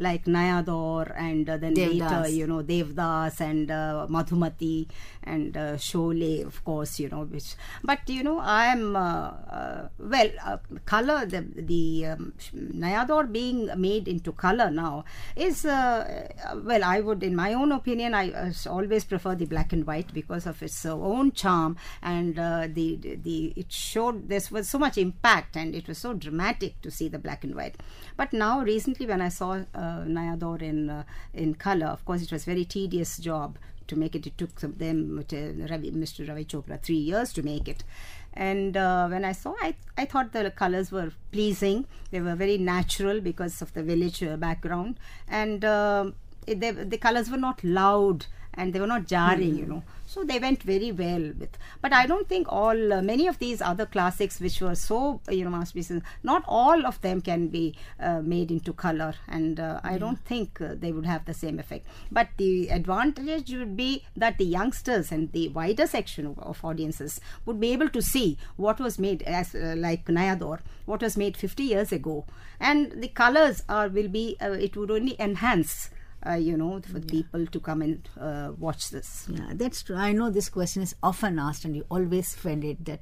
Like 0.00 0.26
Naya 0.26 0.62
Daur 0.62 1.12
and 1.14 1.48
uh, 1.48 1.58
then 1.58 1.74
later, 1.74 2.26
you 2.28 2.46
know, 2.46 2.62
Devdas 2.62 3.40
and 3.40 3.70
uh, 3.70 4.06
Madhumati 4.08 4.88
and 5.22 5.54
uh, 5.56 5.74
Sholay, 5.76 6.44
of 6.44 6.64
course, 6.64 6.98
you 6.98 7.10
know, 7.10 7.24
which, 7.24 7.54
but 7.84 8.08
you 8.08 8.22
know, 8.22 8.40
I'm, 8.40 8.96
uh, 8.96 9.30
uh, 9.58 9.88
well, 9.98 10.30
uh, 10.44 10.56
color, 10.86 11.26
the, 11.26 11.44
the 11.54 12.06
um, 12.06 12.32
Naya 12.54 13.04
Daur 13.06 13.30
being 13.30 13.70
made 13.76 14.08
into 14.08 14.32
color 14.32 14.70
now 14.70 15.04
is, 15.36 15.64
well, 15.64 16.84
I 16.84 17.00
would, 17.00 17.22
in 17.22 17.36
my 17.36 17.52
own 17.52 17.70
opinion, 17.72 18.14
I 18.14 18.30
uh, 18.30 18.52
always 18.68 19.04
prefer 19.04 19.34
the 19.34 19.44
black 19.44 19.72
and 19.74 19.86
white 19.86 20.14
because 20.14 20.46
of 20.46 20.62
its 20.62 20.86
uh, 20.86 20.98
own 20.98 21.32
charm 21.32 21.76
and 22.02 22.38
uh, 22.38 22.68
the, 22.72 22.96
the, 22.96 23.52
it 23.54 23.70
showed, 23.70 24.30
this 24.30 24.50
was 24.50 24.68
so 24.68 24.78
much 24.78 24.96
impact 24.96 25.56
and 25.56 25.74
it 25.74 25.86
was 25.86 25.98
so 25.98 26.14
dramatic 26.14 26.80
to 26.80 26.90
see 26.90 27.08
the 27.08 27.18
black 27.18 27.44
and 27.44 27.54
white. 27.54 27.76
But 28.16 28.32
now, 28.32 28.62
recently, 28.62 29.06
when 29.06 29.20
I 29.20 29.28
saw 29.28 29.60
uh, 29.90 30.04
Naya 30.04 30.36
Daur 30.36 30.62
in, 30.62 30.90
uh, 30.90 31.02
in 31.34 31.54
color, 31.54 31.86
of 31.86 32.04
course, 32.04 32.22
it 32.22 32.32
was 32.32 32.44
very 32.44 32.64
tedious 32.64 33.18
job 33.18 33.58
to 33.88 33.96
make 33.96 34.14
it. 34.14 34.26
It 34.26 34.38
took 34.38 34.60
them, 34.60 35.16
Ravi, 35.16 35.90
Mr. 35.90 36.28
Ravi 36.28 36.44
Chopra, 36.44 36.80
three 36.80 37.02
years 37.10 37.32
to 37.34 37.42
make 37.42 37.68
it. 37.68 37.84
And 38.32 38.76
uh, 38.76 39.08
when 39.08 39.24
I 39.24 39.32
saw, 39.32 39.54
I, 39.60 39.74
I 39.98 40.04
thought 40.04 40.32
the 40.32 40.50
colors 40.50 40.92
were 40.92 41.12
pleasing. 41.32 41.86
They 42.12 42.20
were 42.20 42.36
very 42.36 42.58
natural 42.58 43.20
because 43.20 43.60
of 43.60 43.72
the 43.74 43.82
village 43.82 44.22
uh, 44.22 44.36
background, 44.36 44.98
and 45.28 45.64
um 45.64 46.14
it, 46.46 46.60
they, 46.60 46.70
the 46.70 46.98
colors 46.98 47.30
were 47.30 47.36
not 47.36 47.62
loud 47.62 48.26
and 48.54 48.72
they 48.72 48.80
were 48.80 48.86
not 48.86 49.06
jarring, 49.06 49.56
you 49.56 49.66
know. 49.66 49.82
So 50.10 50.24
they 50.24 50.40
went 50.40 50.64
very 50.64 50.90
well 50.90 51.32
with. 51.38 51.56
But 51.80 51.92
I 51.92 52.04
don't 52.04 52.28
think 52.28 52.48
all 52.50 52.92
uh, 52.92 53.00
many 53.00 53.28
of 53.28 53.38
these 53.38 53.62
other 53.62 53.86
classics, 53.86 54.40
which 54.40 54.60
were 54.60 54.74
so 54.74 55.20
uh, 55.28 55.30
you 55.30 55.44
know 55.44 55.50
masterpieces, 55.50 56.02
not 56.24 56.42
all 56.48 56.84
of 56.84 57.00
them 57.00 57.20
can 57.20 57.46
be 57.46 57.76
uh, 58.00 58.20
made 58.20 58.50
into 58.50 58.72
color, 58.72 59.14
and 59.28 59.60
uh, 59.60 59.80
I 59.84 59.98
don't 59.98 60.18
think 60.24 60.60
uh, 60.60 60.74
they 60.74 60.90
would 60.90 61.06
have 61.06 61.26
the 61.26 61.32
same 61.32 61.60
effect. 61.60 61.86
But 62.10 62.30
the 62.38 62.70
advantage 62.70 63.52
would 63.52 63.76
be 63.76 64.02
that 64.16 64.36
the 64.38 64.46
youngsters 64.46 65.12
and 65.12 65.30
the 65.30 65.46
wider 65.50 65.86
section 65.86 66.26
of, 66.26 66.40
of 66.40 66.64
audiences 66.64 67.20
would 67.46 67.60
be 67.60 67.72
able 67.72 67.90
to 67.90 68.02
see 68.02 68.36
what 68.56 68.80
was 68.80 68.98
made 68.98 69.22
as 69.22 69.54
uh, 69.54 69.76
like 69.78 70.08
Naya 70.08 70.34
Daur, 70.34 70.58
what 70.86 71.02
was 71.02 71.16
made 71.16 71.36
50 71.36 71.62
years 71.62 71.92
ago, 71.92 72.26
and 72.58 73.00
the 73.00 73.06
colors 73.06 73.62
are 73.68 73.88
will 73.88 74.08
be 74.08 74.36
uh, 74.42 74.50
it 74.50 74.76
would 74.76 74.90
only 74.90 75.14
enhance. 75.20 75.90
Uh, 76.26 76.34
you 76.34 76.54
know, 76.54 76.80
for 76.82 77.00
people 77.00 77.46
to 77.46 77.60
come 77.60 77.80
and 77.80 78.08
uh, 78.20 78.52
watch 78.58 78.90
this. 78.90 79.26
Yeah, 79.30 79.52
that's 79.54 79.82
true. 79.82 79.96
I 79.96 80.12
know 80.12 80.28
this 80.28 80.50
question 80.50 80.82
is 80.82 80.94
often 81.02 81.38
asked, 81.38 81.64
and 81.64 81.74
you 81.74 81.86
always 81.90 82.34
find 82.34 82.62
it 82.62 82.84
that 82.84 83.00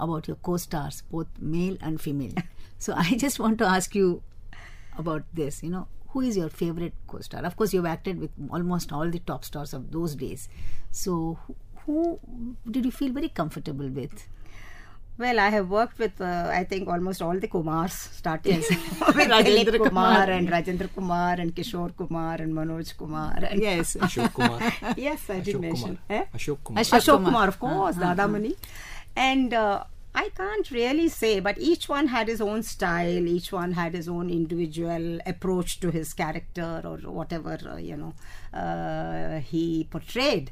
about 0.00 0.26
your 0.26 0.36
co-stars, 0.36 1.02
both 1.10 1.26
male 1.38 1.76
and 1.80 2.00
female. 2.00 2.32
so 2.78 2.94
I 2.96 3.16
just 3.16 3.38
want 3.38 3.58
to 3.58 3.66
ask 3.66 3.94
you 3.94 4.22
about 4.96 5.24
this. 5.34 5.62
You 5.62 5.70
know, 5.70 5.88
who 6.08 6.22
is 6.22 6.36
your 6.36 6.48
favorite 6.48 6.94
co-star? 7.06 7.44
Of 7.44 7.56
course, 7.56 7.74
you've 7.74 7.86
acted 7.86 8.18
with 8.18 8.30
almost 8.50 8.92
all 8.92 9.10
the 9.10 9.18
top 9.18 9.44
stars 9.44 9.74
of 9.74 9.90
those 9.90 10.14
days. 10.14 10.48
So 10.90 11.38
who, 11.46 11.56
who 11.84 12.56
did 12.70 12.86
you 12.86 12.90
feel 12.90 13.12
very 13.12 13.28
comfortable 13.28 13.88
with? 13.88 14.26
Well, 15.18 15.38
I 15.40 15.48
have 15.48 15.70
worked 15.70 15.98
with, 15.98 16.20
uh, 16.20 16.50
I 16.52 16.64
think, 16.64 16.88
almost 16.88 17.22
all 17.22 17.38
the 17.38 17.48
Kumars, 17.48 17.92
starting 18.18 18.58
with 18.58 19.28
Rajendra 19.34 19.78
Kumar, 19.78 19.88
Kumar. 20.26 20.30
and 20.30 20.48
Rajendra 20.48 20.92
Kumar 20.94 21.34
and 21.38 21.54
Kishore 21.56 21.96
Kumar 21.96 22.34
and 22.34 22.52
Manoj 22.52 22.94
Kumar. 22.98 23.34
And 23.50 23.62
Yes. 23.62 23.96
Ashok 24.00 24.34
Kumar. 24.34 24.60
yes, 24.98 25.30
I 25.30 25.40
did 25.40 25.58
mention. 25.58 25.98
Kumar. 26.06 26.22
Eh? 26.22 26.24
Ashok 26.36 26.58
Kumar. 26.62 26.82
Ashok 26.82 26.98
Ashok 26.98 27.16
Kumar. 27.16 27.30
Kumar, 27.30 27.48
of 27.48 27.58
course, 27.58 27.96
Dadamoni. 27.96 28.54
And 29.16 29.54
uh, 29.54 29.84
I 30.14 30.28
can't 30.36 30.70
really 30.70 31.08
say, 31.08 31.40
but 31.40 31.56
each 31.58 31.88
one 31.88 32.08
had 32.08 32.28
his 32.28 32.42
own 32.42 32.62
style, 32.62 33.26
each 33.26 33.52
one 33.52 33.72
had 33.72 33.94
his 33.94 34.08
own 34.10 34.28
individual 34.28 35.18
approach 35.24 35.80
to 35.80 35.90
his 35.90 36.12
character 36.12 36.82
or 36.84 36.98
whatever, 37.10 37.58
uh, 37.72 37.76
you 37.76 37.96
know, 37.96 38.12
uh, 38.52 39.40
he 39.40 39.86
portrayed. 39.90 40.50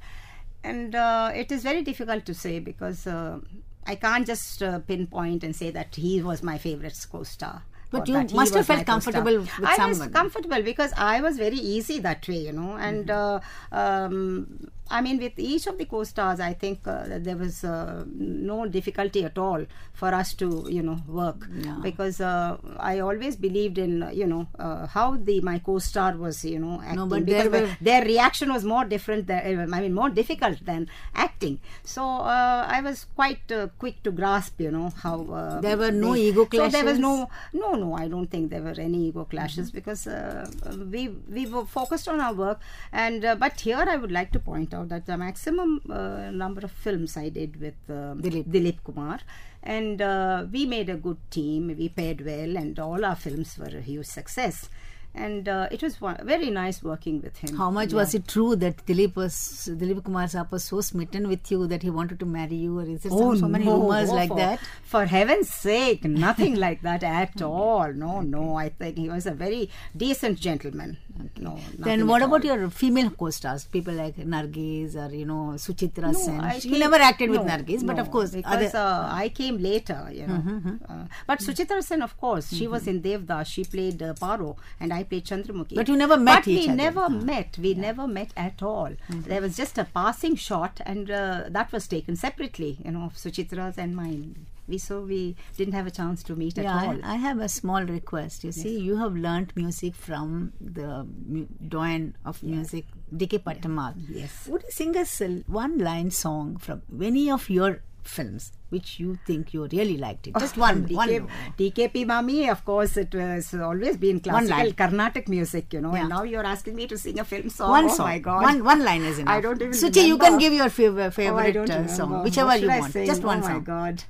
And 0.63 0.95
uh, 0.95 1.33
it 1.35 1.53
is 1.53 1.63
very 1.63 1.83
difficult 1.83 2.25
to 2.25 2.33
say 2.33 2.59
because 2.61 3.07
uh, 3.07 3.41
I 3.87 3.95
can't 3.97 4.27
just 4.27 4.63
uh, 4.63 4.79
pinpoint 4.81 5.45
and 5.45 5.55
say 5.55 5.71
that 5.71 5.95
he 5.95 6.23
was 6.23 6.43
my 6.43 6.59
favorite 6.59 7.07
co 7.11 7.23
star. 7.23 7.63
But 7.91 8.09
you 8.09 8.15
must 8.15 8.55
have 8.55 8.67
felt 8.67 8.87
comfortable 8.87 9.39
with 9.39 9.51
I 9.63 9.87
was 9.87 10.07
comfortable 10.09 10.63
because 10.63 10.93
I 10.97 11.21
was 11.21 11.37
very 11.37 11.57
easy 11.57 12.01
that 12.01 12.27
way, 12.27 12.39
you 12.39 12.53
know. 12.53 12.73
And 12.73 13.11
uh, 13.11 13.41
um, 13.71 14.71
I 14.91 15.01
mean, 15.01 15.19
with 15.19 15.39
each 15.39 15.67
of 15.67 15.79
the 15.79 15.87
co-stars, 15.87 16.41
I 16.41 16.53
think 16.53 16.81
uh, 16.87 17.05
there 17.19 17.37
was 17.37 17.65
uh, 17.65 18.05
no 18.15 18.67
difficulty 18.67 19.25
at 19.25 19.39
all 19.39 19.65
for 19.95 20.13
us 20.15 20.35
to, 20.35 20.67
you 20.69 20.83
know, 20.83 20.99
work 21.09 21.47
Yeah. 21.57 21.79
because 21.83 22.21
uh, 22.21 22.59
I 22.79 22.99
always 22.99 23.37
believed 23.37 23.79
in, 23.79 24.09
you 24.13 24.27
know, 24.27 24.47
uh, 24.59 24.87
how 24.87 25.17
the 25.17 25.41
my 25.41 25.59
co-star 25.61 26.17
was, 26.17 26.45
you 26.45 26.59
know, 26.59 26.81
acting. 26.83 26.97
no, 26.97 27.07
but 27.07 27.25
because 27.25 27.49
were- 27.51 27.77
their 27.81 28.05
reaction 28.05 28.53
was 28.53 28.65
more 28.65 28.85
different. 28.85 29.27
Than, 29.27 29.73
I 29.73 29.81
mean, 29.81 29.95
more 29.95 30.11
difficult 30.11 30.63
than 30.67 30.89
acting. 31.15 31.61
So 31.83 32.03
uh, 32.05 32.67
I 32.69 32.83
was 32.83 33.07
quite 33.17 33.51
uh, 33.51 33.69
quick 33.79 34.03
to 34.03 34.11
grasp, 34.11 34.61
you 34.61 34.71
know, 34.71 34.91
how 35.03 35.25
uh, 35.33 35.61
There 35.63 35.79
were 35.79 35.93
no 35.93 36.13
they- 36.13 36.29
ego 36.29 36.47
So 36.53 36.69
there 36.69 36.85
was 36.85 36.99
no 36.99 37.31
no, 37.55 37.75
no, 37.75 37.95
I 37.95 38.09
don't 38.09 38.31
think 38.31 38.51
there 38.51 38.63
were 38.63 38.79
any 38.79 39.07
ego 39.09 39.25
clashes 39.25 39.71
because 39.71 40.07
uh, 40.07 40.47
we 40.93 41.09
we 41.33 41.47
were 41.47 41.65
focused 41.65 42.07
on 42.09 42.21
our 42.21 42.35
work. 42.35 42.61
And 42.93 43.25
uh, 43.25 43.35
but 43.37 43.61
here 43.61 43.83
I 43.89 43.97
would 43.97 44.13
like 44.13 44.31
to 44.33 44.39
point 44.41 44.74
out 44.75 44.89
that 44.91 45.07
the 45.07 45.17
maximum 45.17 45.81
uh, 45.89 46.31
number 46.31 46.63
of 46.63 46.73
films 46.73 47.17
I 47.17 47.29
did 47.29 47.61
with 47.61 47.75
uh, 47.89 48.15
Dilip. 48.27 48.45
Dilip 48.45 48.79
Kumar, 48.85 49.19
and 49.63 50.03
uh, 50.03 50.47
we 50.51 50.67
made 50.67 50.89
a 50.91 50.97
good 50.97 51.19
team. 51.31 51.75
We 51.79 51.89
paired 51.89 52.25
well, 52.25 52.57
and 52.57 52.79
all 52.79 53.05
our 53.05 53.17
films 53.17 53.57
were 53.59 53.77
a 53.77 53.81
huge 53.81 54.07
success. 54.07 54.69
And 55.17 55.49
uh, 55.49 55.69
it 55.71 55.81
was 55.81 56.01
one, 56.01 56.17
very 56.27 56.51
nice 56.51 56.83
working 56.83 57.23
with 57.23 57.37
him. 57.37 57.57
How 57.57 57.71
much 57.71 57.93
Yeah. 57.93 57.99
was 58.01 58.15
it 58.17 58.27
true 58.27 58.57
that 58.57 58.85
Dilip 58.85 59.15
was 59.15 59.35
Dilip 59.83 60.03
Kumar 60.03 60.25
Saab 60.25 60.51
was 60.51 60.65
so 60.65 60.81
smitten 60.81 61.29
with 61.29 61.53
you 61.53 61.69
that 61.69 61.85
he 61.85 61.91
wanted 61.99 62.19
to 62.19 62.27
marry 62.27 62.57
you, 62.57 62.81
or 62.81 62.83
is 62.83 63.03
there 63.03 63.13
some, 63.13 63.37
so 63.39 63.47
many 63.47 63.65
Oh, 63.69 63.77
no, 63.77 63.83
rumors 63.83 64.11
oh, 64.11 64.15
like 64.17 64.31
for, 64.31 64.37
that? 64.39 64.59
For 64.83 65.05
heaven's 65.07 65.51
sake, 65.51 66.03
nothing 66.05 66.57
like 66.57 66.83
that 66.83 67.05
at 67.05 67.41
all. 67.43 67.93
No, 67.93 68.23
no. 68.23 68.57
I 68.57 68.71
think 68.71 68.99
he 68.99 69.09
was 69.09 69.27
a 69.27 69.31
very 69.45 69.71
decent 69.97 70.41
gentleman. 70.41 70.97
No. 71.39 71.59
Then 71.79 72.07
what 72.07 72.23
about 72.23 72.45
all. 72.45 72.57
your 72.59 72.71
female 72.71 73.11
co-stars? 73.11 73.65
People 73.67 73.95
like 73.95 74.17
Nargis 74.17 74.97
or 74.97 75.15
you 75.15 75.25
know 75.25 75.53
Suchitra 75.65 76.13
No, 76.13 76.13
Sen. 76.13 76.41
I 76.41 76.59
came- 76.61 76.79
never 76.79 76.97
acted 76.97 77.31
with 77.31 77.41
no, 77.43 77.47
Nargis, 77.53 77.87
but 77.87 77.99
of 77.99 78.11
course, 78.11 78.31
because 78.33 78.73
Mm-hmm, 78.73 78.77
uh, 78.77 79.09
I 79.25 79.29
came 79.29 79.59
later, 79.59 80.09
you 80.13 80.27
know. 80.27 80.43
Uh, 80.89 81.05
but 81.27 81.39
Suchitra 81.41 81.83
Sen, 81.83 82.03
of 82.03 82.17
course, 82.19 82.53
she 82.53 82.67
was 82.67 82.87
in 82.87 83.01
Devdas. 83.03 83.47
She 83.47 83.65
played 83.65 84.03
uh, 84.03 84.15
Paro, 84.15 84.57
and 84.81 84.93
I 84.93 85.03
played 85.05 85.25
Chandramukhi. 85.25 85.75
But 85.77 85.89
you 85.89 85.97
never 85.97 86.17
met 86.17 86.45
But 86.45 86.49
each 86.49 86.61
we 86.63 86.69
other. 86.69 86.77
never 86.77 87.01
Ah. 87.03 87.09
met. 87.09 87.59
We 87.59 87.75
never 87.75 88.07
met 88.09 88.33
at 88.37 88.63
all. 88.63 88.91
Mm-hmm. 88.91 89.21
There 89.23 89.41
was 89.41 89.57
just 89.57 89.79
a 89.79 89.85
passing 89.85 90.35
shot, 90.37 90.81
and 90.85 91.11
uh, 91.11 91.45
that 91.49 91.71
was 91.73 91.87
taken 91.87 92.17
separately. 92.17 92.79
You 92.85 92.91
know, 92.93 93.03
of 93.05 93.15
Suchitra's 93.15 93.79
and 93.79 93.95
mine. 93.95 94.47
We 94.67 94.79
so 94.79 95.03
we 95.03 95.37
didn't 95.57 95.75
have 95.75 95.87
a 95.87 95.91
chance 95.91 96.23
to 96.25 96.37
meet 96.37 96.57
yeah, 96.57 96.77
at 96.77 96.87
all. 96.87 96.99
I, 97.05 97.15
I 97.15 97.17
have 97.17 97.39
a 97.39 97.49
small 97.49 97.83
request. 97.85 98.45
You 98.45 98.53
see, 98.53 98.79
you 98.79 98.97
have 98.97 99.15
learnt 99.15 99.55
music 99.57 99.95
from 99.95 100.53
the 100.61 101.07
mu- 101.27 101.47
doyen 101.69 102.17
of 102.25 102.43
music, 102.43 102.87
D.K. 103.15 103.39
Pattammal. 103.39 103.95
Yes. 104.09 104.47
Would 104.49 104.63
you 104.63 104.71
sing 104.71 104.97
us 104.97 105.21
a 105.21 105.45
one-line 105.47 106.11
song 106.11 106.57
from 106.57 106.83
any 107.03 107.31
of 107.31 107.51
your 107.51 107.81
films 108.03 108.53
which 108.69 109.01
you 109.01 109.19
think 109.27 109.53
you 109.55 109.67
really 109.71 109.97
liked 109.97 110.27
it? 110.27 110.37
Just 110.39 110.57
one, 110.65 110.87
DK, 110.87 110.97
one. 110.97 111.29
DKP 111.59 112.07
Mami, 112.07 112.51
of 112.51 112.65
course, 112.65 112.97
it 112.97 113.15
was 113.15 113.55
always 113.55 113.97
been 113.97 114.21
classical. 114.21 114.73
Carnatic 114.73 115.29
music, 115.29 115.73
you 115.73 115.81
know. 115.81 115.93
Yeah. 115.95 116.01
And 116.01 116.09
now 116.09 116.23
you're 116.23 116.45
asking 116.45 116.75
me 116.77 116.87
to 116.87 116.99
sing 116.99 117.19
a 117.19 117.25
film 117.25 117.49
song. 117.51 117.71
One 117.71 117.85
oh 117.85 117.95
song. 117.95 118.07
my 118.07 118.19
God. 118.19 118.43
One 118.43 118.65
one 118.65 118.85
line 118.85 119.03
is 119.03 119.19
enough. 119.25 119.35
I 119.35 119.41
don't 119.41 119.61
even 119.61 119.73
Suchi, 119.73 120.07
you 120.07 120.19
can 120.19 120.39
give 120.39 120.53
your 120.53 120.67
fav- 120.67 121.13
favorite 121.13 121.35
Oh, 121.35 121.49
I 121.49 121.51
don't 121.51 121.71
uh, 121.71 121.87
song, 121.87 122.23
whichever 122.23 122.57
you 122.57 122.69
want. 122.69 122.93
Just 122.95 123.23
one 123.23 123.41
oh 123.41 123.43
song. 123.43 123.53
my 123.53 123.59
God. 123.61 124.05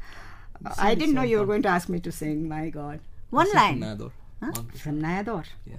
I 0.78 0.94
didn't 0.94 1.14
know 1.14 1.22
you 1.22 1.38
were 1.38 1.46
going 1.46 1.62
to 1.62 1.68
ask 1.68 1.88
me 1.88 2.00
to 2.00 2.12
sing. 2.12 2.48
My 2.48 2.70
God. 2.70 3.00
One 3.30 3.52
line. 3.52 3.82
Huh? 4.42 4.52
From 4.82 5.00
Naya 5.00 5.24
Daur. 5.24 5.44
Yeah. 5.66 5.76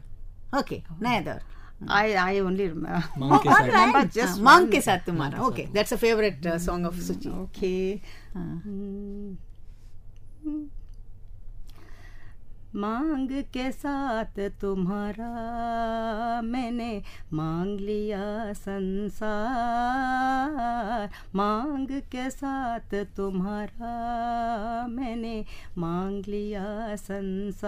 Okay, 0.54 0.84
oh. 0.92 0.96
Naya 1.00 1.24
Daur. 1.24 1.42
Mm. 1.84 1.88
I 1.90 2.14
I 2.16 2.40
only 2.40 2.66
oh, 2.70 2.70
remember. 2.70 3.04
Monk 3.18 3.46
oh, 3.46 3.50
all 3.50 3.68
right. 3.68 3.94
But 3.94 4.12
just 4.12 4.40
uh, 4.40 4.44
Maang 4.44 4.70
ke 4.72 4.80
saath 4.88 5.06
tumhara. 5.06 5.40
Okay, 5.50 5.68
that's 5.74 5.92
a 5.92 5.98
favorite 5.98 6.46
uh, 6.46 6.58
song 6.58 6.86
of 6.86 6.96
Suchi. 6.96 7.34
Okay. 7.48 8.02
Uh. 8.36 8.60
Mm. 8.68 9.36
मांग 12.76 13.30
के 13.54 13.72
साथ 13.72 14.40
तुम्हारा। 14.62 16.42
मैंने 16.44 17.02
मांग 17.34 17.80
लिया 17.80 18.54
संसार। 18.54 21.10
मांग 21.36 21.88
के 22.12 22.30
साथ 22.30 22.96
तुम्हारा। 23.18 24.88
मैंने 24.90 25.46
मांग 25.78 26.26
लिया 26.28 26.96
संसार। 26.96 27.66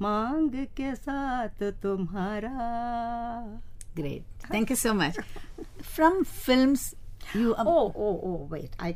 मांग 0.00 0.50
के 0.76 0.94
साथ 0.94 1.62
तुम्हारा। 1.82 2.50
Great 3.96 4.22
thank 4.52 4.70
you 4.70 4.76
so 4.76 4.92
much 4.94 5.18
from 5.94 6.22
films 6.22 6.94
you 7.36 7.52
oh 7.52 7.64
oh 7.64 8.12
oh 8.30 8.46
wait 8.50 8.76
I 8.82 8.94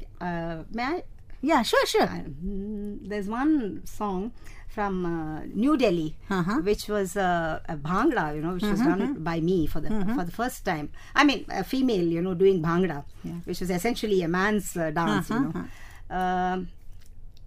मैं 0.77 1.01
Yeah, 1.43 1.63
sure, 1.63 1.87
sure. 1.87 2.07
Mm, 2.07 3.09
there's 3.09 3.29
one 3.29 3.83
song 3.87 4.33
from 4.69 5.05
uh, 5.07 5.41
New 5.55 5.77
Delhi, 5.77 6.15
Uh-huh. 6.29 6.59
which 6.63 6.87
was 6.89 7.17
uh, 7.17 7.61
a 7.69 7.77
bhangra, 7.77 8.35
you 8.37 8.43
know, 8.43 8.55
which 8.55 8.63
was 8.63 8.81
done 8.81 9.23
by 9.25 9.41
me 9.41 9.67
for 9.67 9.81
the 9.81 9.89
for 10.15 10.25
the 10.25 10.33
first 10.33 10.65
time. 10.65 10.91
I 11.15 11.25
mean, 11.25 11.45
a 11.49 11.65
female, 11.65 12.05
you 12.17 12.21
know, 12.23 12.35
doing 12.35 12.63
bhangra, 12.63 13.05
which 13.45 13.61
was 13.61 13.71
essentially 13.71 14.23
a 14.23 14.29
man's 14.29 14.77
uh, 14.77 14.91
dance, 14.91 15.31
you 15.31 15.41
know. 15.41 15.53
Um, 16.19 16.69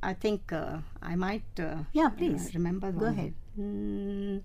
I 0.02 0.14
think 0.14 0.52
uh, 0.52 0.78
I 1.02 1.16
might. 1.16 1.46
Uh, 1.60 1.84
Yeah, 1.94 2.10
please. 2.10 2.52
remember. 2.56 2.92
Go 2.92 3.06
one. 3.06 3.14
ahead. 3.14 3.34
Hmm. 3.56 4.38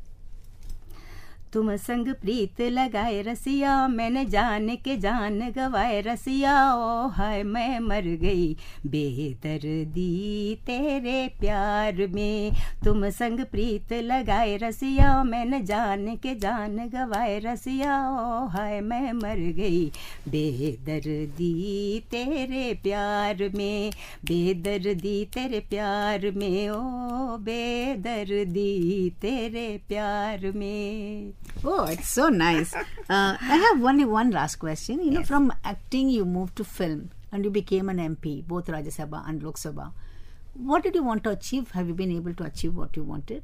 तुम 1.52 1.76
संग 1.76 2.09
प्रीत 2.14 2.61
लगाए 2.61 3.23
रसिया, 3.23 3.88
मैंने 3.88 4.25
जान 4.25 4.69
के 4.76 4.97
जान 4.97 5.40
गवाए 5.50 6.00
रसिया। 6.00 6.75
ओ 6.75 7.09
हाय, 7.09 7.43
मैं 7.43 7.81
मर 7.81 8.02
गई, 8.23 8.57
बेहतर 8.87 9.49
बेदर्दी 9.49 10.55
तेरे 10.67 11.28
प्यार 11.40 12.07
में। 12.07 12.52
तुम 12.84 13.08
संग 13.11 13.41
प्रीत 13.41 13.93
लगाए 13.93 14.56
रसिया, 14.56 15.23
मैंने 15.25 15.61
जान 15.61 16.17
के 16.17 16.34
जान 16.34 16.76
गवाए 16.76 17.39
रसिया। 17.39 17.97
ओ 18.11 18.47
हाय, 18.47 18.80
मैं 18.80 19.13
मर 19.13 19.39
गई, 19.52 19.87
बेहतर 20.28 21.00
बेदर्दी 21.00 22.02
तेरे 22.11 22.75
प्यार 22.82 23.50
में। 23.54 23.91
बेदर 24.25 24.95
दी 24.95 25.25
तेरे 25.25 25.61
प्यार 25.61 26.30
में, 26.30 26.71
ओ 26.71 26.78
बेदर 27.39 28.45
दी 28.45 29.11
तेरे 29.11 29.80
प्यार 29.89 30.52
में। 30.54 31.32
Oh, 31.65 31.85
it's 31.85 32.09
so 32.09 32.29
nice. 32.29 32.75
Uh, 33.11 33.39
I 33.41 33.57
have 33.57 33.83
only 33.83 34.05
one 34.05 34.31
last 34.31 34.57
question. 34.57 35.03
You 35.03 35.11
know, 35.13 35.23
from 35.23 35.51
acting, 35.65 36.11
you 36.11 36.27
moved 36.27 36.57
to 36.57 36.65
film 36.65 37.11
and 37.33 37.43
you 37.43 37.51
became 37.51 37.89
an 37.89 37.97
MP, 37.97 38.47
both 38.47 38.67
Rajya 38.67 38.93
Sabha 38.97 39.27
and 39.27 39.43
Lok 39.43 39.57
Sabha. 39.57 39.93
What 40.53 40.83
did 40.83 40.95
you 40.95 41.03
want 41.03 41.25
to 41.25 41.31
achieve? 41.31 41.71
Have 41.71 41.89
you 41.89 41.95
been 41.95 42.13
able 42.13 42.35
to 42.35 42.45
achieve 42.45 42.77
what 42.77 42.95
you 42.99 43.03
wanted? 43.03 43.43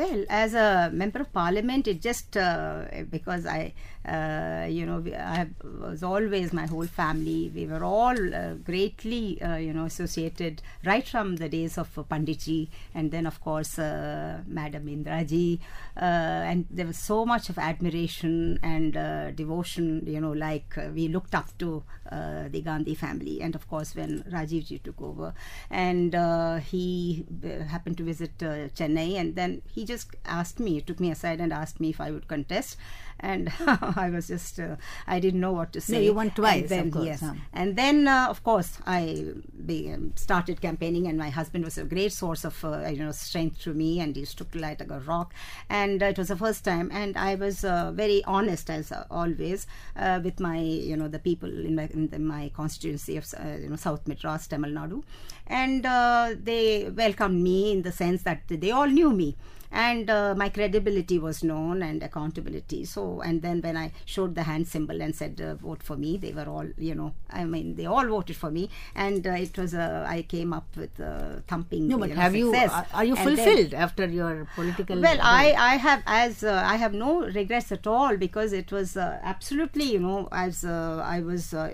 Well, 0.00 0.24
as 0.30 0.54
a 0.54 0.90
member 0.94 1.20
of 1.20 1.30
parliament, 1.30 1.86
it 1.86 2.00
just 2.00 2.34
uh, 2.34 2.84
because 3.10 3.44
I, 3.44 3.74
uh, 4.08 4.66
you 4.66 4.86
know, 4.86 5.04
I 5.14 5.48
was 5.62 6.02
always 6.02 6.54
my 6.54 6.64
whole 6.64 6.86
family. 6.86 7.52
We 7.54 7.66
were 7.66 7.84
all 7.84 8.18
uh, 8.34 8.54
greatly, 8.54 9.42
uh, 9.42 9.56
you 9.56 9.74
know, 9.74 9.84
associated 9.84 10.62
right 10.86 11.06
from 11.06 11.36
the 11.36 11.50
days 11.50 11.76
of 11.76 11.94
Panditji, 12.08 12.68
and 12.94 13.10
then 13.10 13.26
of 13.26 13.42
course 13.42 13.78
uh, 13.78 14.40
Madam 14.46 14.86
Indiraji, 14.86 15.58
uh, 15.98 16.48
and 16.50 16.64
there 16.70 16.86
was 16.86 16.96
so 16.96 17.26
much 17.26 17.50
of 17.50 17.58
admiration 17.58 18.58
and 18.62 18.94
devotion. 19.36 20.02
You 20.06 20.22
know, 20.22 20.32
like 20.32 20.78
we 20.94 21.08
looked 21.08 21.34
up 21.34 21.58
to 21.58 21.82
the 22.10 22.62
Gandhi 22.64 22.94
family, 22.94 23.42
and 23.42 23.54
of 23.54 23.68
course 23.68 23.94
when 23.94 24.22
Rajiv 24.32 24.64
ji 24.64 24.78
took 24.78 25.02
over, 25.02 25.34
and 25.70 26.14
he 26.70 27.26
happened 27.68 27.98
to 27.98 28.04
visit 28.04 28.38
Chennai, 28.38 29.20
and 29.20 29.36
then 29.36 29.60
he 29.74 29.84
just 29.92 30.16
asked 30.40 30.58
me, 30.66 30.72
took 30.90 31.00
me 31.06 31.10
aside 31.16 31.40
and 31.40 31.52
asked 31.62 31.78
me 31.84 31.90
if 31.94 32.00
I 32.06 32.10
would 32.14 32.26
contest, 32.34 32.76
and 33.30 33.52
I 34.04 34.08
was 34.16 34.28
just, 34.34 34.58
uh, 34.66 34.76
I 35.06 35.16
didn't 35.24 35.40
know 35.46 35.52
what 35.60 35.72
to 35.76 35.80
say. 35.88 35.94
No, 35.96 36.00
you 36.08 36.14
won 36.20 36.30
twice, 36.40 36.62
And 36.62 36.70
then, 36.70 36.86
of 36.86 36.92
course, 36.98 37.06
Yes, 37.12 37.20
huh. 37.26 37.34
and 37.62 37.76
then 37.82 38.08
uh, 38.08 38.26
of 38.34 38.42
course 38.50 38.70
I 38.86 39.00
be, 39.70 39.78
um, 39.94 40.04
started 40.26 40.60
campaigning, 40.66 41.06
and 41.10 41.18
my 41.24 41.30
husband 41.38 41.64
was 41.70 41.76
a 41.78 41.84
great 41.94 42.12
source 42.12 42.44
of 42.50 42.64
uh, 42.64 42.88
you 42.96 43.02
know 43.04 43.12
strength 43.12 43.60
to 43.66 43.74
me, 43.82 43.90
and 44.00 44.16
he 44.20 44.24
stood 44.34 44.54
like 44.66 44.80
a 44.80 45.00
rock. 45.12 45.34
And 45.82 46.02
uh, 46.02 46.06
it 46.14 46.18
was 46.22 46.28
the 46.34 46.36
first 46.44 46.64
time, 46.70 46.90
and 47.02 47.16
I 47.16 47.34
was 47.44 47.64
uh, 47.64 47.92
very 48.02 48.18
honest 48.36 48.70
as 48.78 48.92
always 49.20 49.66
uh, 49.96 50.20
with 50.24 50.40
my 50.48 50.58
you 50.58 50.96
know 51.02 51.08
the 51.08 51.22
people 51.30 51.50
in 51.70 51.74
my 51.80 51.86
in 51.98 52.08
the, 52.14 52.18
my 52.18 52.50
constituency 52.60 53.16
of 53.16 53.26
uh, 53.34 53.56
you 53.64 53.68
know 53.70 53.76
South 53.76 54.06
Madras, 54.12 54.46
Tamil 54.54 54.70
Nadu, 54.80 55.02
and 55.46 55.84
uh, 55.86 56.34
they 56.50 56.88
welcomed 57.02 57.42
me 57.50 57.72
in 57.72 57.82
the 57.82 57.92
sense 57.92 58.22
that 58.22 58.42
they 58.48 58.70
all 58.70 58.86
knew 58.86 59.12
me 59.22 59.30
and 59.72 60.10
uh, 60.10 60.34
my 60.36 60.48
credibility 60.48 61.18
was 61.18 61.42
known 61.44 61.82
and 61.82 62.02
accountability 62.02 62.84
so 62.84 63.20
and 63.20 63.42
then 63.42 63.60
when 63.60 63.76
i 63.76 63.90
showed 64.04 64.34
the 64.34 64.42
hand 64.42 64.66
symbol 64.66 65.00
and 65.00 65.14
said 65.14 65.40
uh, 65.40 65.54
vote 65.54 65.82
for 65.82 65.96
me 65.96 66.16
they 66.16 66.32
were 66.32 66.46
all 66.48 66.66
you 66.76 66.94
know 66.94 67.12
i 67.30 67.44
mean 67.44 67.76
they 67.76 67.86
all 67.86 68.06
voted 68.06 68.36
for 68.36 68.50
me 68.50 68.68
and 68.94 69.26
uh, 69.26 69.30
it 69.30 69.56
was 69.56 69.74
uh, 69.74 70.04
i 70.08 70.22
came 70.22 70.52
up 70.52 70.66
with 70.76 70.98
uh, 71.00 71.36
thumping 71.46 71.86
No, 71.88 71.98
but 71.98 72.08
you 72.10 72.14
know, 72.16 72.20
have 72.20 72.34
you? 72.34 72.46
success. 72.52 72.72
Are, 72.72 72.86
are 72.94 73.04
you 73.04 73.14
And 73.16 73.28
then- 73.28 73.36
fulfilled 73.36 73.74
after 73.74 74.06
your 74.06 74.46
political? 74.54 75.00
well, 75.00 75.18
I, 75.22 75.52
I 75.52 75.76
have 75.76 76.02
as 76.06 76.42
uh, 76.42 76.62
I 76.66 76.76
have 76.76 76.92
no 76.94 77.20
regrets 77.38 77.70
at 77.72 77.86
all 77.86 78.16
because 78.16 78.52
it 78.52 78.72
was 78.72 78.96
uh, 78.96 79.18
absolutely 79.22 79.84
you 79.92 80.00
know 80.00 80.28
as 80.32 80.64
uh, 80.64 81.00
I 81.04 81.20
was 81.20 81.54
uh, 81.54 81.68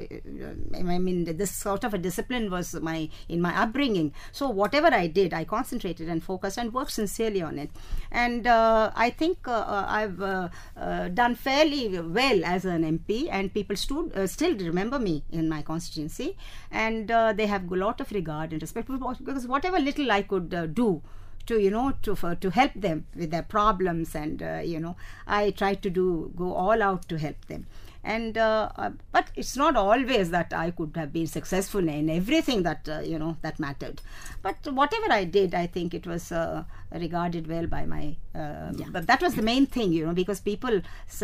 I 0.75 0.83
mean 0.99 1.25
this 1.37 1.51
sort 1.51 1.85
of 1.85 1.95
a 1.95 1.99
discipline 1.99 2.51
was 2.51 2.75
my 2.75 3.09
in 3.29 3.41
my 3.41 3.53
upbringing. 3.63 4.13
So 4.33 4.49
whatever 4.51 4.89
I 4.89 5.07
did, 5.07 5.33
I 5.35 5.45
concentrated 5.45 6.09
and 6.09 6.23
focused 6.23 6.59
and 6.59 6.73
worked 6.73 6.93
sincerely 6.93 7.43
on 7.43 7.59
it. 7.59 7.71
And 8.11 8.46
uh, 8.46 8.92
I 8.94 9.11
think 9.11 9.49
uh, 9.49 9.53
uh, 9.53 9.87
I've 9.88 11.14
done 11.14 11.35
fairly 11.35 11.99
well 12.01 12.44
as 12.44 12.64
an 12.64 12.83
MP, 12.83 13.29
and 13.31 13.53
people 13.53 13.77
stood, 13.77 14.31
still 14.31 14.57
remember 14.57 14.99
me 14.99 15.25
in 15.31 15.49
my 15.49 15.62
constituency, 15.62 16.37
and 16.70 17.09
they 17.09 17.46
have 17.46 17.70
a 17.70 17.77
lot 17.77 18.01
of 18.01 18.11
regard 18.12 18.53
and 18.53 18.62
respect 18.62 18.88
because 18.88 19.46
whatever 19.46 19.79
little 19.79 20.11
I 20.11 20.22
could 20.22 20.75
do 20.75 21.03
to 21.46 21.61
you 21.61 21.70
know 21.70 21.92
to 22.03 22.14
for, 22.14 22.35
to 22.35 22.51
help 22.51 22.72
them 22.75 23.07
with 23.14 23.31
their 23.31 23.42
problems 23.42 24.14
and 24.14 24.42
uh, 24.42 24.61
you 24.64 24.81
know 24.81 24.96
i 25.27 25.51
try 25.51 25.75
to 25.75 25.88
do 25.88 26.33
go 26.37 26.53
all 26.53 26.83
out 26.83 27.09
to 27.09 27.18
help 27.18 27.46
them 27.46 27.66
and 28.14 28.38
uh, 28.38 28.69
uh, 28.77 28.90
but 29.12 29.31
it's 29.35 29.57
not 29.62 29.77
always 29.77 30.31
that 30.31 30.53
i 30.64 30.71
could 30.71 30.97
have 31.01 31.12
been 31.12 31.27
successful 31.27 31.88
in 31.88 32.09
everything 32.09 32.62
that 32.62 32.88
uh, 32.88 33.01
you 33.12 33.19
know 33.19 33.37
that 33.42 33.59
mattered 33.59 34.01
but 34.42 34.57
whatever 34.81 35.11
i 35.11 35.25
did 35.25 35.55
i 35.55 35.66
think 35.66 35.92
it 35.92 36.07
was 36.07 36.31
uh, 36.31 36.62
regarded 37.05 37.49
well 37.55 37.66
by 37.66 37.85
my 37.95 38.05
uh, 38.35 38.71
but 38.97 39.07
that 39.09 39.21
was 39.21 39.35
the 39.35 39.47
main 39.51 39.66
thing 39.66 39.92
you 39.92 40.07
know 40.07 40.14
because 40.23 40.40
people 40.40 40.81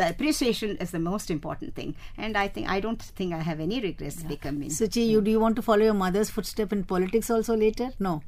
appreciation 0.09 0.77
is 0.87 0.91
the 0.91 1.05
most 1.11 1.31
important 1.31 1.75
thing 1.75 1.95
and 2.19 2.37
i 2.37 2.49
think 2.49 2.69
i 2.69 2.81
don't 2.81 3.03
think 3.21 3.33
i 3.33 3.43
have 3.51 3.61
any 3.61 3.81
regrets 3.81 4.23
becoming 4.35 4.69
Suchi, 4.69 5.07
you 5.15 5.21
do 5.21 5.31
you 5.31 5.41
want 5.47 5.57
to 5.57 5.63
follow 5.63 5.85
your 5.91 5.99
mother's 6.05 6.31
footstep 6.31 6.73
in 6.73 6.85
politics 6.85 7.31
also 7.31 7.57
later? 7.57 7.91
No. 8.01 8.23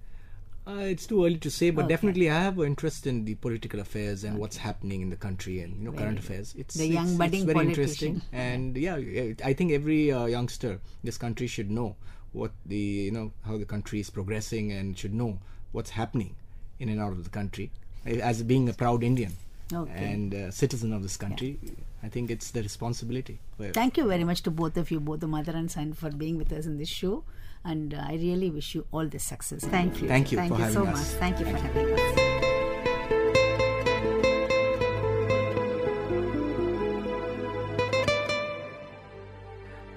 Uh, 0.66 0.80
it's 0.80 1.06
too 1.06 1.24
early 1.26 1.36
to 1.36 1.50
say, 1.50 1.68
but 1.70 1.84
Okay. 1.84 1.92
definitely 1.94 2.30
I 2.30 2.40
have 2.42 2.58
an 2.58 2.66
interest 2.68 3.06
in 3.06 3.24
the 3.26 3.34
political 3.34 3.80
affairs 3.80 4.24
and 4.24 4.38
what's 4.38 4.56
happening 4.56 5.02
in 5.02 5.10
the 5.10 5.16
country 5.16 5.60
and 5.60 5.76
you 5.78 5.84
know 5.84 5.92
current 5.92 6.18
affairs. 6.18 6.54
It's 6.56 6.74
The 6.74 6.86
young 6.86 7.08
it's 7.08 7.18
budding 7.18 7.44
very 7.44 7.54
politician. 7.54 8.08
interesting, 8.08 8.22
and 8.32 8.76
yeah, 8.76 8.96
yeah, 8.96 9.34
I 9.44 9.52
think 9.52 9.72
every 9.72 10.10
uh, 10.10 10.24
youngster 10.24 10.80
this 11.02 11.18
country 11.18 11.46
should 11.48 11.70
know 11.70 11.96
what 12.32 12.52
the 12.64 12.78
you 13.08 13.10
know 13.10 13.32
how 13.44 13.58
the 13.58 13.66
country 13.66 14.00
is 14.00 14.08
progressing 14.08 14.72
and 14.72 14.96
should 14.98 15.12
know 15.12 15.38
what's 15.72 15.90
happening 15.90 16.34
in 16.80 16.88
and 16.88 16.98
out 17.00 17.12
of 17.12 17.24
the 17.24 17.30
country. 17.30 17.70
Uh, 18.06 18.20
As 18.30 18.42
being 18.42 18.66
a 18.70 18.72
proud 18.72 19.02
Indian 19.04 19.32
Okay. 19.72 20.04
and 20.14 20.34
uh, 20.34 20.50
citizen 20.50 20.92
of 20.94 21.02
this 21.02 21.16
country, 21.18 21.58
I 22.02 22.08
think 22.08 22.30
it's 22.30 22.50
the 22.52 22.62
responsibility. 22.62 23.38
Thank 23.72 23.98
you 23.98 24.06
very 24.08 24.24
much 24.24 24.42
to 24.44 24.50
both 24.50 24.76
of 24.78 24.90
you, 24.90 24.98
both 25.00 25.20
the 25.20 25.26
mother 25.28 25.52
and 25.52 25.70
son, 25.70 25.92
for 25.92 26.10
being 26.10 26.38
with 26.38 26.52
us 26.52 26.64
in 26.64 26.78
this 26.78 26.88
show. 26.88 27.22
And 27.64 27.94
uh, 27.94 28.04
I 28.06 28.14
really 28.14 28.50
wish 28.50 28.74
you 28.74 28.86
all 28.92 29.06
the 29.08 29.18
success. 29.18 29.64
Thank 29.64 30.02
you. 30.02 30.08
Thank 30.08 30.32
you 30.32 30.38
Thank 30.38 30.52
for 30.52 30.58
you 30.58 30.64
having 30.64 30.74
so 30.74 30.86
us. 30.86 30.98
much. 30.98 31.20
Thank 31.20 31.40
you 31.40 31.46
Thank 31.46 31.58
for 31.58 31.64
you. 31.64 31.72
having 31.72 31.98
us. 31.98 32.20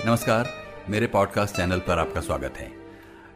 नमस्कार 0.06 0.50
मेरे 0.90 1.08
podcast 1.14 1.56
channel 1.56 1.80
पर 1.88 2.00
आपका 2.00 2.22
स्वागत 2.22 2.58
है 2.58 2.72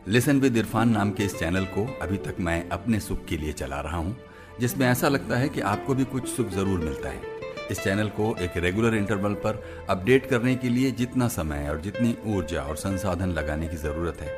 listen 0.08 0.40
with 0.40 0.58
Irfan 0.58 0.90
नाम 0.90 1.12
के 1.12 1.24
इस 1.24 1.38
channel 1.40 1.66
को 1.76 1.86
अभी 2.02 2.18
तक 2.28 2.36
मैं 2.48 2.58
अपने 2.78 3.00
सुख 3.00 3.26
के 3.30 3.38
लिए 3.38 3.52
चला 3.62 3.80
रहा 3.82 3.98
हूँ 3.98 4.16
जिसमें 4.60 4.88
ऐसा 4.88 5.08
लगता 5.08 5.38
है 5.38 5.50
कि 5.50 5.62
आपको 5.74 5.96
भी 5.96 6.04
कुछ 6.14 6.28
सुख 6.30 6.50
ज़रूर 6.52 6.80
मिलता 6.80 7.10
है 7.10 7.41
इस 7.72 7.80
चैनल 7.80 8.08
को 8.10 8.36
एक 8.42 8.58
रेगुलर 8.58 8.96
इंटरवल 8.96 9.34
पर 9.44 9.64
अपडेट 9.90 10.26
करने 10.26 10.56
के 10.56 10.70
लिए 10.70 10.92
जितना 10.92 11.28
समय 11.30 11.70
और 11.70 11.80
जितनी 11.82 12.16
ऊर्जा 12.28 12.62
और 12.62 12.76
संसाधन 12.78 13.30
लगाने 13.30 13.68
की 13.68 13.78
ज़रूरत 13.78 14.22
है, 14.22 14.34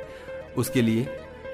उसके 0.58 0.82
लिए 0.82 1.08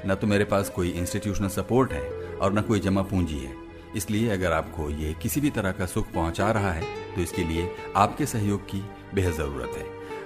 न 0.05 0.15
तो 0.15 0.27
मेरे 0.27 0.43
पास 0.45 0.69
कोई 0.69 0.89
इंस्टीट्यूशनल 0.91 1.47
सपोर्ट 1.49 1.91
है 1.91 2.01
और 2.35 2.53
न 2.53 2.61
कोई 2.61 2.79
जमा 2.79 3.01
पूंजी 3.03 3.37
है। 3.37 3.53
इसलिए 3.95 4.29
अगर 4.29 4.51
आपको 4.51 4.89
ये 4.91 5.13
किसी 5.21 5.41
भी 5.41 5.49
तरह 5.49 5.71
का 5.71 5.85
सुख 5.85 6.11
पहुँचा 6.13 6.51
रहा 6.51 6.71
है 6.71 6.83
तो 7.15 7.21
इसके 7.21 7.43
लिए 7.43 7.69
आपके 7.97 8.25
सहयोग 8.25 8.65
की 8.65 8.83
बेहद 9.15 9.33
ज़रूरत 9.33 9.77
है। 9.77 9.98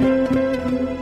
Música 0.00 0.97